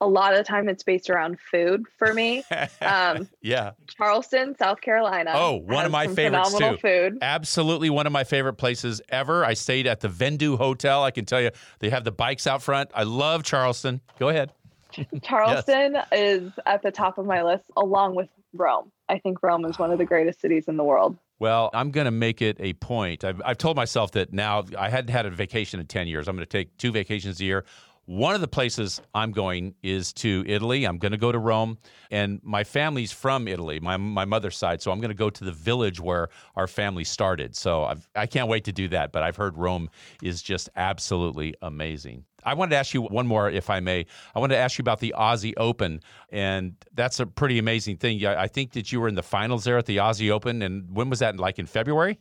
a 0.00 0.06
lot 0.06 0.32
of 0.32 0.38
the 0.38 0.44
time 0.44 0.68
it's 0.68 0.82
based 0.82 1.08
around 1.10 1.38
food 1.40 1.84
for 1.98 2.12
me. 2.12 2.44
Um, 2.82 3.28
yeah. 3.42 3.72
Charleston, 3.88 4.54
South 4.56 4.80
Carolina. 4.80 5.32
Oh, 5.34 5.54
one 5.54 5.84
of 5.84 5.92
my 5.92 6.06
favorites, 6.06 6.50
phenomenal 6.50 6.78
too. 6.78 6.80
Food. 6.80 7.18
Absolutely 7.20 7.90
one 7.90 8.06
of 8.06 8.12
my 8.12 8.24
favorite 8.24 8.54
places 8.54 9.00
ever. 9.08 9.44
I 9.44 9.54
stayed 9.54 9.86
at 9.86 10.00
the 10.00 10.08
Vendue 10.08 10.56
Hotel. 10.56 11.02
I 11.02 11.10
can 11.10 11.24
tell 11.24 11.40
you, 11.40 11.50
they 11.80 11.90
have 11.90 12.04
the 12.04 12.12
bikes 12.12 12.46
out 12.46 12.62
front. 12.62 12.90
I 12.94 13.02
love 13.02 13.42
Charleston. 13.42 14.00
Go 14.18 14.28
ahead. 14.28 14.52
Charleston 15.22 15.96
is 16.12 16.52
at 16.64 16.82
the 16.82 16.90
top 16.90 17.18
of 17.18 17.26
my 17.26 17.42
list, 17.42 17.64
along 17.76 18.14
with 18.14 18.28
Rome. 18.52 18.90
I 19.08 19.18
think 19.18 19.42
Rome 19.42 19.64
is 19.64 19.78
one 19.78 19.90
of 19.90 19.98
the 19.98 20.04
greatest 20.04 20.40
cities 20.40 20.64
in 20.68 20.76
the 20.76 20.84
world. 20.84 21.16
Well, 21.38 21.70
I'm 21.74 21.90
going 21.90 22.06
to 22.06 22.10
make 22.10 22.40
it 22.40 22.56
a 22.60 22.72
point. 22.74 23.24
I've, 23.24 23.42
I've 23.44 23.58
told 23.58 23.76
myself 23.76 24.12
that 24.12 24.32
now 24.32 24.64
I 24.78 24.88
hadn't 24.88 25.12
had 25.12 25.26
a 25.26 25.30
vacation 25.30 25.80
in 25.80 25.86
10 25.86 26.08
years. 26.08 26.28
I'm 26.28 26.36
going 26.36 26.46
to 26.46 26.50
take 26.50 26.76
two 26.78 26.92
vacations 26.92 27.40
a 27.40 27.44
year. 27.44 27.64
One 28.06 28.36
of 28.36 28.40
the 28.40 28.46
places 28.46 29.00
I'm 29.14 29.32
going 29.32 29.74
is 29.82 30.12
to 30.14 30.44
Italy. 30.46 30.84
I'm 30.84 30.98
going 30.98 31.10
to 31.10 31.18
go 31.18 31.32
to 31.32 31.40
Rome, 31.40 31.76
and 32.08 32.40
my 32.44 32.62
family's 32.62 33.10
from 33.10 33.48
Italy, 33.48 33.80
my, 33.80 33.96
my 33.96 34.24
mother's 34.24 34.56
side. 34.56 34.80
So 34.80 34.92
I'm 34.92 35.00
going 35.00 35.10
to 35.10 35.16
go 35.16 35.28
to 35.28 35.44
the 35.44 35.50
village 35.50 36.00
where 36.00 36.28
our 36.54 36.68
family 36.68 37.02
started. 37.02 37.56
So 37.56 37.82
I've, 37.82 38.08
I 38.14 38.26
can't 38.26 38.48
wait 38.48 38.62
to 38.64 38.72
do 38.72 38.86
that. 38.88 39.10
But 39.10 39.24
I've 39.24 39.34
heard 39.34 39.58
Rome 39.58 39.90
is 40.22 40.40
just 40.40 40.68
absolutely 40.76 41.54
amazing. 41.62 42.24
I 42.44 42.54
wanted 42.54 42.70
to 42.70 42.76
ask 42.76 42.94
you 42.94 43.02
one 43.02 43.26
more, 43.26 43.50
if 43.50 43.70
I 43.70 43.80
may. 43.80 44.06
I 44.32 44.38
wanted 44.38 44.54
to 44.54 44.60
ask 44.60 44.78
you 44.78 44.82
about 44.82 45.00
the 45.00 45.12
Aussie 45.18 45.54
Open, 45.56 46.00
and 46.30 46.76
that's 46.94 47.18
a 47.18 47.26
pretty 47.26 47.58
amazing 47.58 47.96
thing. 47.96 48.24
I 48.24 48.46
think 48.46 48.74
that 48.74 48.92
you 48.92 49.00
were 49.00 49.08
in 49.08 49.16
the 49.16 49.22
finals 49.24 49.64
there 49.64 49.78
at 49.78 49.86
the 49.86 49.96
Aussie 49.96 50.30
Open, 50.30 50.62
and 50.62 50.96
when 50.96 51.10
was 51.10 51.18
that? 51.18 51.36
Like 51.38 51.58
in 51.58 51.66
February? 51.66 52.20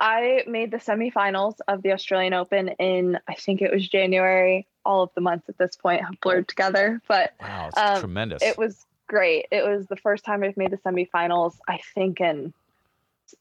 I 0.00 0.44
made 0.46 0.70
the 0.70 0.78
semifinals 0.78 1.56
of 1.68 1.82
the 1.82 1.92
Australian 1.92 2.34
Open 2.34 2.68
in, 2.68 3.18
I 3.28 3.34
think 3.34 3.62
it 3.62 3.72
was 3.72 3.88
January. 3.88 4.66
All 4.84 5.02
of 5.02 5.10
the 5.14 5.20
months 5.20 5.48
at 5.48 5.56
this 5.58 5.76
point 5.76 6.02
have 6.04 6.20
blurred 6.20 6.48
together, 6.48 7.00
but 7.08 7.32
Wow, 7.40 7.68
it's 7.68 7.78
Um, 7.78 8.00
tremendous. 8.00 8.42
it 8.42 8.58
was 8.58 8.84
great. 9.06 9.46
It 9.50 9.64
was 9.66 9.86
the 9.86 9.96
first 9.96 10.24
time 10.24 10.42
I've 10.42 10.56
made 10.56 10.70
the 10.70 10.78
semifinals, 10.78 11.54
I 11.68 11.78
think, 11.94 12.20
in 12.20 12.52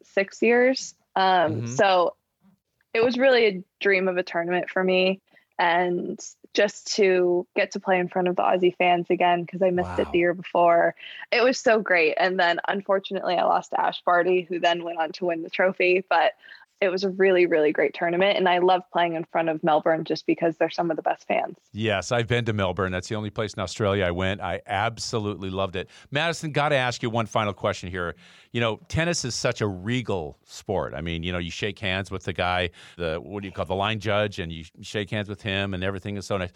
six 0.04 0.42
years. 0.42 0.96
Um, 1.16 1.62
Mhm. 1.64 1.70
So 1.70 2.16
it 2.94 3.04
was 3.04 3.18
really 3.18 3.46
a 3.48 3.64
dream 3.80 4.08
of 4.08 4.18
a 4.18 4.24
tournament 4.24 4.70
for 4.70 4.84
me. 4.84 5.20
And 5.60 6.20
just 6.54 6.96
to 6.96 7.48
get 7.56 7.72
to 7.72 7.80
play 7.80 8.00
in 8.00 8.08
front 8.08 8.28
of 8.28 8.36
the 8.36 8.42
Aussie 8.42 8.76
fans 8.76 9.08
again, 9.10 9.44
because 9.44 9.62
I 9.62 9.70
missed 9.70 9.98
it 9.98 10.10
the 10.12 10.20
year 10.20 10.34
before, 10.34 10.96
it 11.32 11.44
was 11.44 11.60
so 11.60 11.80
great. 11.80 12.16
And 12.20 12.40
then 12.40 12.60
unfortunately, 12.68 13.36
I 13.36 13.44
lost 13.44 13.72
to 13.72 13.82
Ash 13.82 14.02
Barty, 14.06 14.42
who 14.42 14.60
then 14.60 14.84
went 14.84 15.00
on 15.00 15.12
to 15.14 15.26
win 15.26 15.44
the 15.44 15.50
trophy. 15.50 16.04
But 16.10 16.34
it 16.84 16.92
was 16.92 17.04
a 17.04 17.10
really, 17.10 17.46
really 17.46 17.72
great 17.72 17.94
tournament. 17.94 18.38
And 18.38 18.48
I 18.48 18.60
love 18.60 18.84
playing 18.92 19.16
in 19.16 19.24
front 19.26 19.50
of 19.50 19.64
Melbourne 19.64 20.04
just 20.04 20.26
because 20.26 20.58
they're 20.58 20.70
some 20.70 20.92
of 20.92 20.98
the 20.98 21.02
best 21.02 21.28
fans. 21.28 21.58
Yes, 21.72 22.12
I've 22.12 22.28
been 22.28 22.46
to 22.46 22.54
Melbourne. 22.54 22.92
That's 22.92 23.08
the 23.08 23.16
only 23.16 23.30
place 23.30 23.54
in 23.54 23.62
Australia 23.62 24.06
I 24.06 24.12
went. 24.12 24.42
I 24.42 24.62
absolutely 24.68 25.50
loved 25.50 25.76
it. 25.76 25.90
Madison, 26.12 26.52
got 26.52 26.70
to 26.70 26.76
ask 26.76 27.02
you 27.02 27.10
one 27.10 27.26
final 27.26 27.54
question 27.54 27.90
here. 27.90 28.16
You 28.52 28.62
know, 28.62 28.80
tennis 28.88 29.26
is 29.26 29.36
such 29.36 29.62
a 29.62 29.68
regal 29.68 30.38
sport. 30.46 30.94
I 30.94 31.02
mean, 31.02 31.24
you 31.24 31.32
know, 31.32 31.40
you 31.40 31.52
shake 31.52 31.80
hands 31.80 32.12
with 32.12 32.24
the 32.24 32.34
guy, 32.34 32.70
the 32.98 33.20
what 33.22 33.42
do 33.42 33.48
you 33.48 33.54
call 33.54 33.66
the 33.66 33.76
line 33.76 34.00
judge, 34.00 34.40
and 34.40 34.52
you 34.52 34.64
shake 34.82 35.10
hands 35.10 35.30
with 35.30 35.42
him, 35.42 35.74
and 35.74 35.84
everything 35.84 36.18
is 36.18 36.26
so 36.26 36.38
nice. 36.38 36.52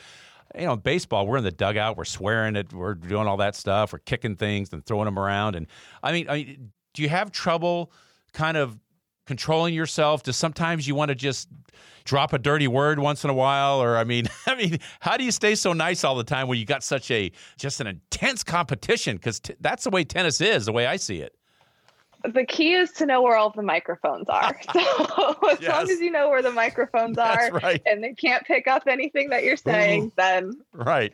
You 0.58 0.66
know, 0.66 0.76
baseball, 0.76 1.28
we're 1.28 1.38
in 1.38 1.44
the 1.44 1.52
dugout, 1.52 1.98
we're 1.98 2.06
swearing 2.06 2.56
it, 2.56 2.72
we're 2.72 2.94
doing 2.94 3.28
all 3.28 3.38
that 3.38 3.56
stuff, 3.56 3.92
we're 3.92 4.00
kicking 4.00 4.36
things 4.36 4.72
and 4.72 4.86
throwing 4.86 5.06
them 5.06 5.20
around. 5.20 5.56
And 5.56 5.68
I 6.02 6.12
mean, 6.14 6.30
I 6.30 6.36
mean 6.36 6.72
do 6.98 7.04
you 7.04 7.10
have 7.10 7.32
trouble 7.32 7.92
kind 8.34 8.58
of 8.58 8.80
controlling 9.28 9.74
yourself? 9.74 10.24
Does 10.24 10.36
sometimes 10.38 10.88
you 10.88 10.96
want 10.96 11.10
to 11.10 11.16
just 11.16 11.48
drop 12.06 12.34
a 12.34 12.40
dirty 12.40 12.68
word 12.68 12.98
once 13.00 13.24
in 13.24 13.30
a 13.30 13.34
while? 13.34 13.82
Or 13.82 13.98
I 13.98 14.04
mean, 14.04 14.28
I 14.48 14.56
mean, 14.56 14.80
how 15.00 15.18
do 15.18 15.24
you 15.24 15.32
stay 15.32 15.54
so 15.56 15.74
nice 15.74 16.04
all 16.04 16.16
the 16.16 16.24
time 16.24 16.48
when 16.48 16.58
you 16.58 16.66
got 16.66 16.82
such 16.84 17.12
a 17.12 17.32
just 17.58 17.80
an 17.82 17.88
intense 17.88 18.44
competition? 18.44 19.18
Because 19.18 19.40
t- 19.40 19.54
that's 19.62 19.84
the 19.84 19.90
way 19.92 20.04
tennis 20.04 20.42
is, 20.42 20.66
the 20.66 20.72
way 20.74 20.88
I 20.88 20.96
see 20.96 21.18
it. 21.22 21.36
the 22.24 22.46
key 22.46 22.74
is 22.74 22.92
to 22.94 23.06
know 23.06 23.22
where 23.22 23.38
all 23.38 23.52
the 23.52 23.62
microphones 23.62 24.28
are. 24.30 24.60
So 24.74 25.36
as 25.52 25.60
Yes. 25.62 25.70
long 25.70 25.90
as 25.90 26.00
you 26.00 26.12
know 26.12 26.30
where 26.30 26.42
the 26.42 26.52
microphones 26.52 27.16
That's 27.16 27.50
are 27.50 27.52
right. 27.60 27.82
and 27.86 28.04
they 28.04 28.14
can't 28.14 28.44
pick 28.46 28.68
up 28.68 28.84
anything 28.88 29.30
that 29.30 29.44
you're 29.44 29.56
saying, 29.58 30.12
then 30.18 30.54
Right. 30.74 31.14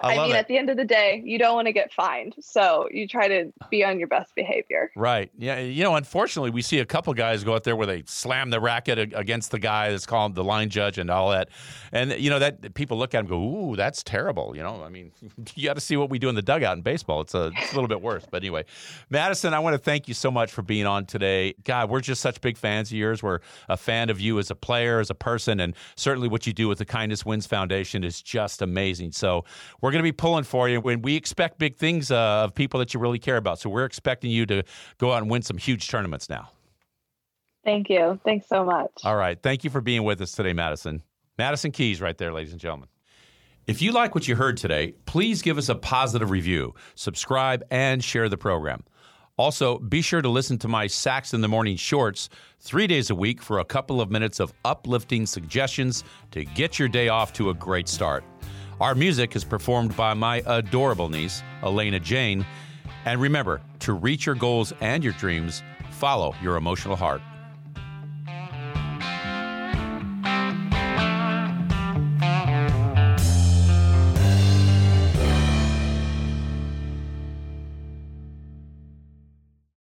I, 0.00 0.14
I, 0.14 0.22
mean, 0.22 0.30
it. 0.30 0.38
at 0.38 0.48
the 0.48 0.56
end 0.56 0.70
of 0.70 0.76
the 0.76 0.84
day, 0.84 1.22
you 1.24 1.38
don't 1.38 1.54
want 1.54 1.66
to 1.66 1.72
get 1.72 1.92
fined. 1.92 2.34
So 2.40 2.88
you 2.90 3.08
try 3.08 3.26
to 3.28 3.52
be 3.70 3.84
on 3.84 3.98
your 3.98 4.08
best 4.08 4.34
behavior. 4.34 4.90
Right. 4.94 5.30
Yeah. 5.36 5.58
You 5.58 5.82
know, 5.82 5.96
unfortunately, 5.96 6.50
we 6.50 6.62
see 6.62 6.78
a 6.78 6.86
couple 6.86 7.12
guys 7.14 7.42
go 7.42 7.54
out 7.54 7.64
there 7.64 7.74
where 7.74 7.86
they 7.86 8.04
slam 8.06 8.50
the 8.50 8.60
racket 8.60 8.98
against 9.14 9.50
the 9.50 9.58
guy 9.58 9.90
that's 9.90 10.06
called 10.06 10.34
the 10.34 10.44
line 10.44 10.70
judge 10.70 10.98
and 10.98 11.10
all 11.10 11.30
that. 11.30 11.48
And, 11.90 12.12
you 12.12 12.30
know, 12.30 12.38
that 12.38 12.74
people 12.74 12.96
look 12.96 13.14
at 13.14 13.18
him 13.18 13.26
and 13.26 13.28
go, 13.28 13.70
ooh, 13.70 13.76
that's 13.76 14.02
terrible. 14.02 14.54
You 14.54 14.62
know, 14.62 14.82
I 14.84 14.88
mean, 14.88 15.10
you 15.54 15.68
got 15.68 15.74
to 15.74 15.80
see 15.80 15.96
what 15.96 16.10
we 16.10 16.18
do 16.18 16.28
in 16.28 16.34
the 16.34 16.42
dugout 16.42 16.76
in 16.76 16.82
baseball. 16.82 17.20
It's 17.22 17.34
a, 17.34 17.50
it's 17.56 17.72
a 17.72 17.74
little 17.74 17.88
bit 17.88 18.00
worse. 18.00 18.24
But 18.30 18.42
anyway, 18.42 18.64
Madison, 19.10 19.52
I 19.52 19.58
want 19.58 19.74
to 19.74 19.78
thank 19.78 20.06
you 20.06 20.14
so 20.14 20.30
much 20.30 20.52
for 20.52 20.62
being 20.62 20.86
on 20.86 21.06
today. 21.06 21.54
God, 21.64 21.90
we're 21.90 22.00
just 22.00 22.20
such 22.20 22.40
big 22.40 22.56
fans 22.56 22.90
of 22.90 22.96
yours. 22.96 23.22
We're 23.22 23.40
a 23.68 23.76
fan 23.76 24.10
of 24.10 24.20
you 24.20 24.38
as 24.38 24.50
a 24.50 24.54
player, 24.54 25.00
as 25.00 25.10
a 25.10 25.14
person, 25.14 25.60
and 25.60 25.74
certainly 25.96 26.28
what 26.28 26.46
you 26.46 26.52
do 26.52 26.68
with 26.68 26.78
the 26.78 26.84
Kindness 26.84 27.26
Wins 27.26 27.46
Foundation 27.46 28.04
is 28.04 28.22
just 28.22 28.62
amazing. 28.62 29.12
So 29.12 29.44
we're 29.88 29.92
going 29.92 30.04
to 30.04 30.06
be 30.06 30.12
pulling 30.12 30.44
for 30.44 30.68
you 30.68 30.82
when 30.82 31.00
we 31.00 31.16
expect 31.16 31.58
big 31.58 31.74
things 31.74 32.10
uh, 32.10 32.44
of 32.44 32.54
people 32.54 32.78
that 32.78 32.92
you 32.92 33.00
really 33.00 33.18
care 33.18 33.38
about. 33.38 33.58
So 33.58 33.70
we're 33.70 33.86
expecting 33.86 34.30
you 34.30 34.44
to 34.44 34.62
go 34.98 35.12
out 35.12 35.22
and 35.22 35.30
win 35.30 35.40
some 35.40 35.56
huge 35.56 35.88
tournaments 35.88 36.28
now. 36.28 36.50
Thank 37.64 37.88
you. 37.88 38.20
Thanks 38.22 38.46
so 38.50 38.66
much. 38.66 38.90
All 39.04 39.16
right. 39.16 39.42
Thank 39.42 39.64
you 39.64 39.70
for 39.70 39.80
being 39.80 40.04
with 40.04 40.20
us 40.20 40.32
today, 40.32 40.52
Madison. 40.52 41.02
Madison 41.38 41.70
Keys, 41.70 42.02
right 42.02 42.18
there, 42.18 42.34
ladies 42.34 42.52
and 42.52 42.60
gentlemen. 42.60 42.90
If 43.66 43.80
you 43.80 43.92
like 43.92 44.14
what 44.14 44.28
you 44.28 44.36
heard 44.36 44.58
today, 44.58 44.92
please 45.06 45.40
give 45.40 45.56
us 45.56 45.70
a 45.70 45.74
positive 45.74 46.30
review, 46.30 46.74
subscribe, 46.94 47.64
and 47.70 48.04
share 48.04 48.28
the 48.28 48.36
program. 48.36 48.84
Also, 49.38 49.78
be 49.78 50.02
sure 50.02 50.20
to 50.20 50.28
listen 50.28 50.58
to 50.58 50.68
my 50.68 50.86
Sax 50.86 51.32
in 51.32 51.40
the 51.40 51.48
Morning 51.48 51.76
shorts 51.76 52.28
three 52.60 52.86
days 52.86 53.08
a 53.08 53.14
week 53.14 53.40
for 53.40 53.60
a 53.60 53.64
couple 53.64 54.02
of 54.02 54.10
minutes 54.10 54.38
of 54.38 54.52
uplifting 54.66 55.24
suggestions 55.24 56.04
to 56.32 56.44
get 56.44 56.78
your 56.78 56.88
day 56.88 57.08
off 57.08 57.32
to 57.32 57.48
a 57.48 57.54
great 57.54 57.88
start. 57.88 58.22
Our 58.80 58.94
music 58.94 59.34
is 59.34 59.42
performed 59.42 59.96
by 59.96 60.14
my 60.14 60.40
adorable 60.46 61.08
niece, 61.08 61.42
Elena 61.64 61.98
Jane. 61.98 62.46
And 63.06 63.20
remember, 63.20 63.60
to 63.80 63.92
reach 63.92 64.24
your 64.24 64.36
goals 64.36 64.72
and 64.80 65.02
your 65.02 65.14
dreams, 65.14 65.64
follow 65.90 66.32
your 66.40 66.54
emotional 66.56 66.94
heart. 66.94 67.20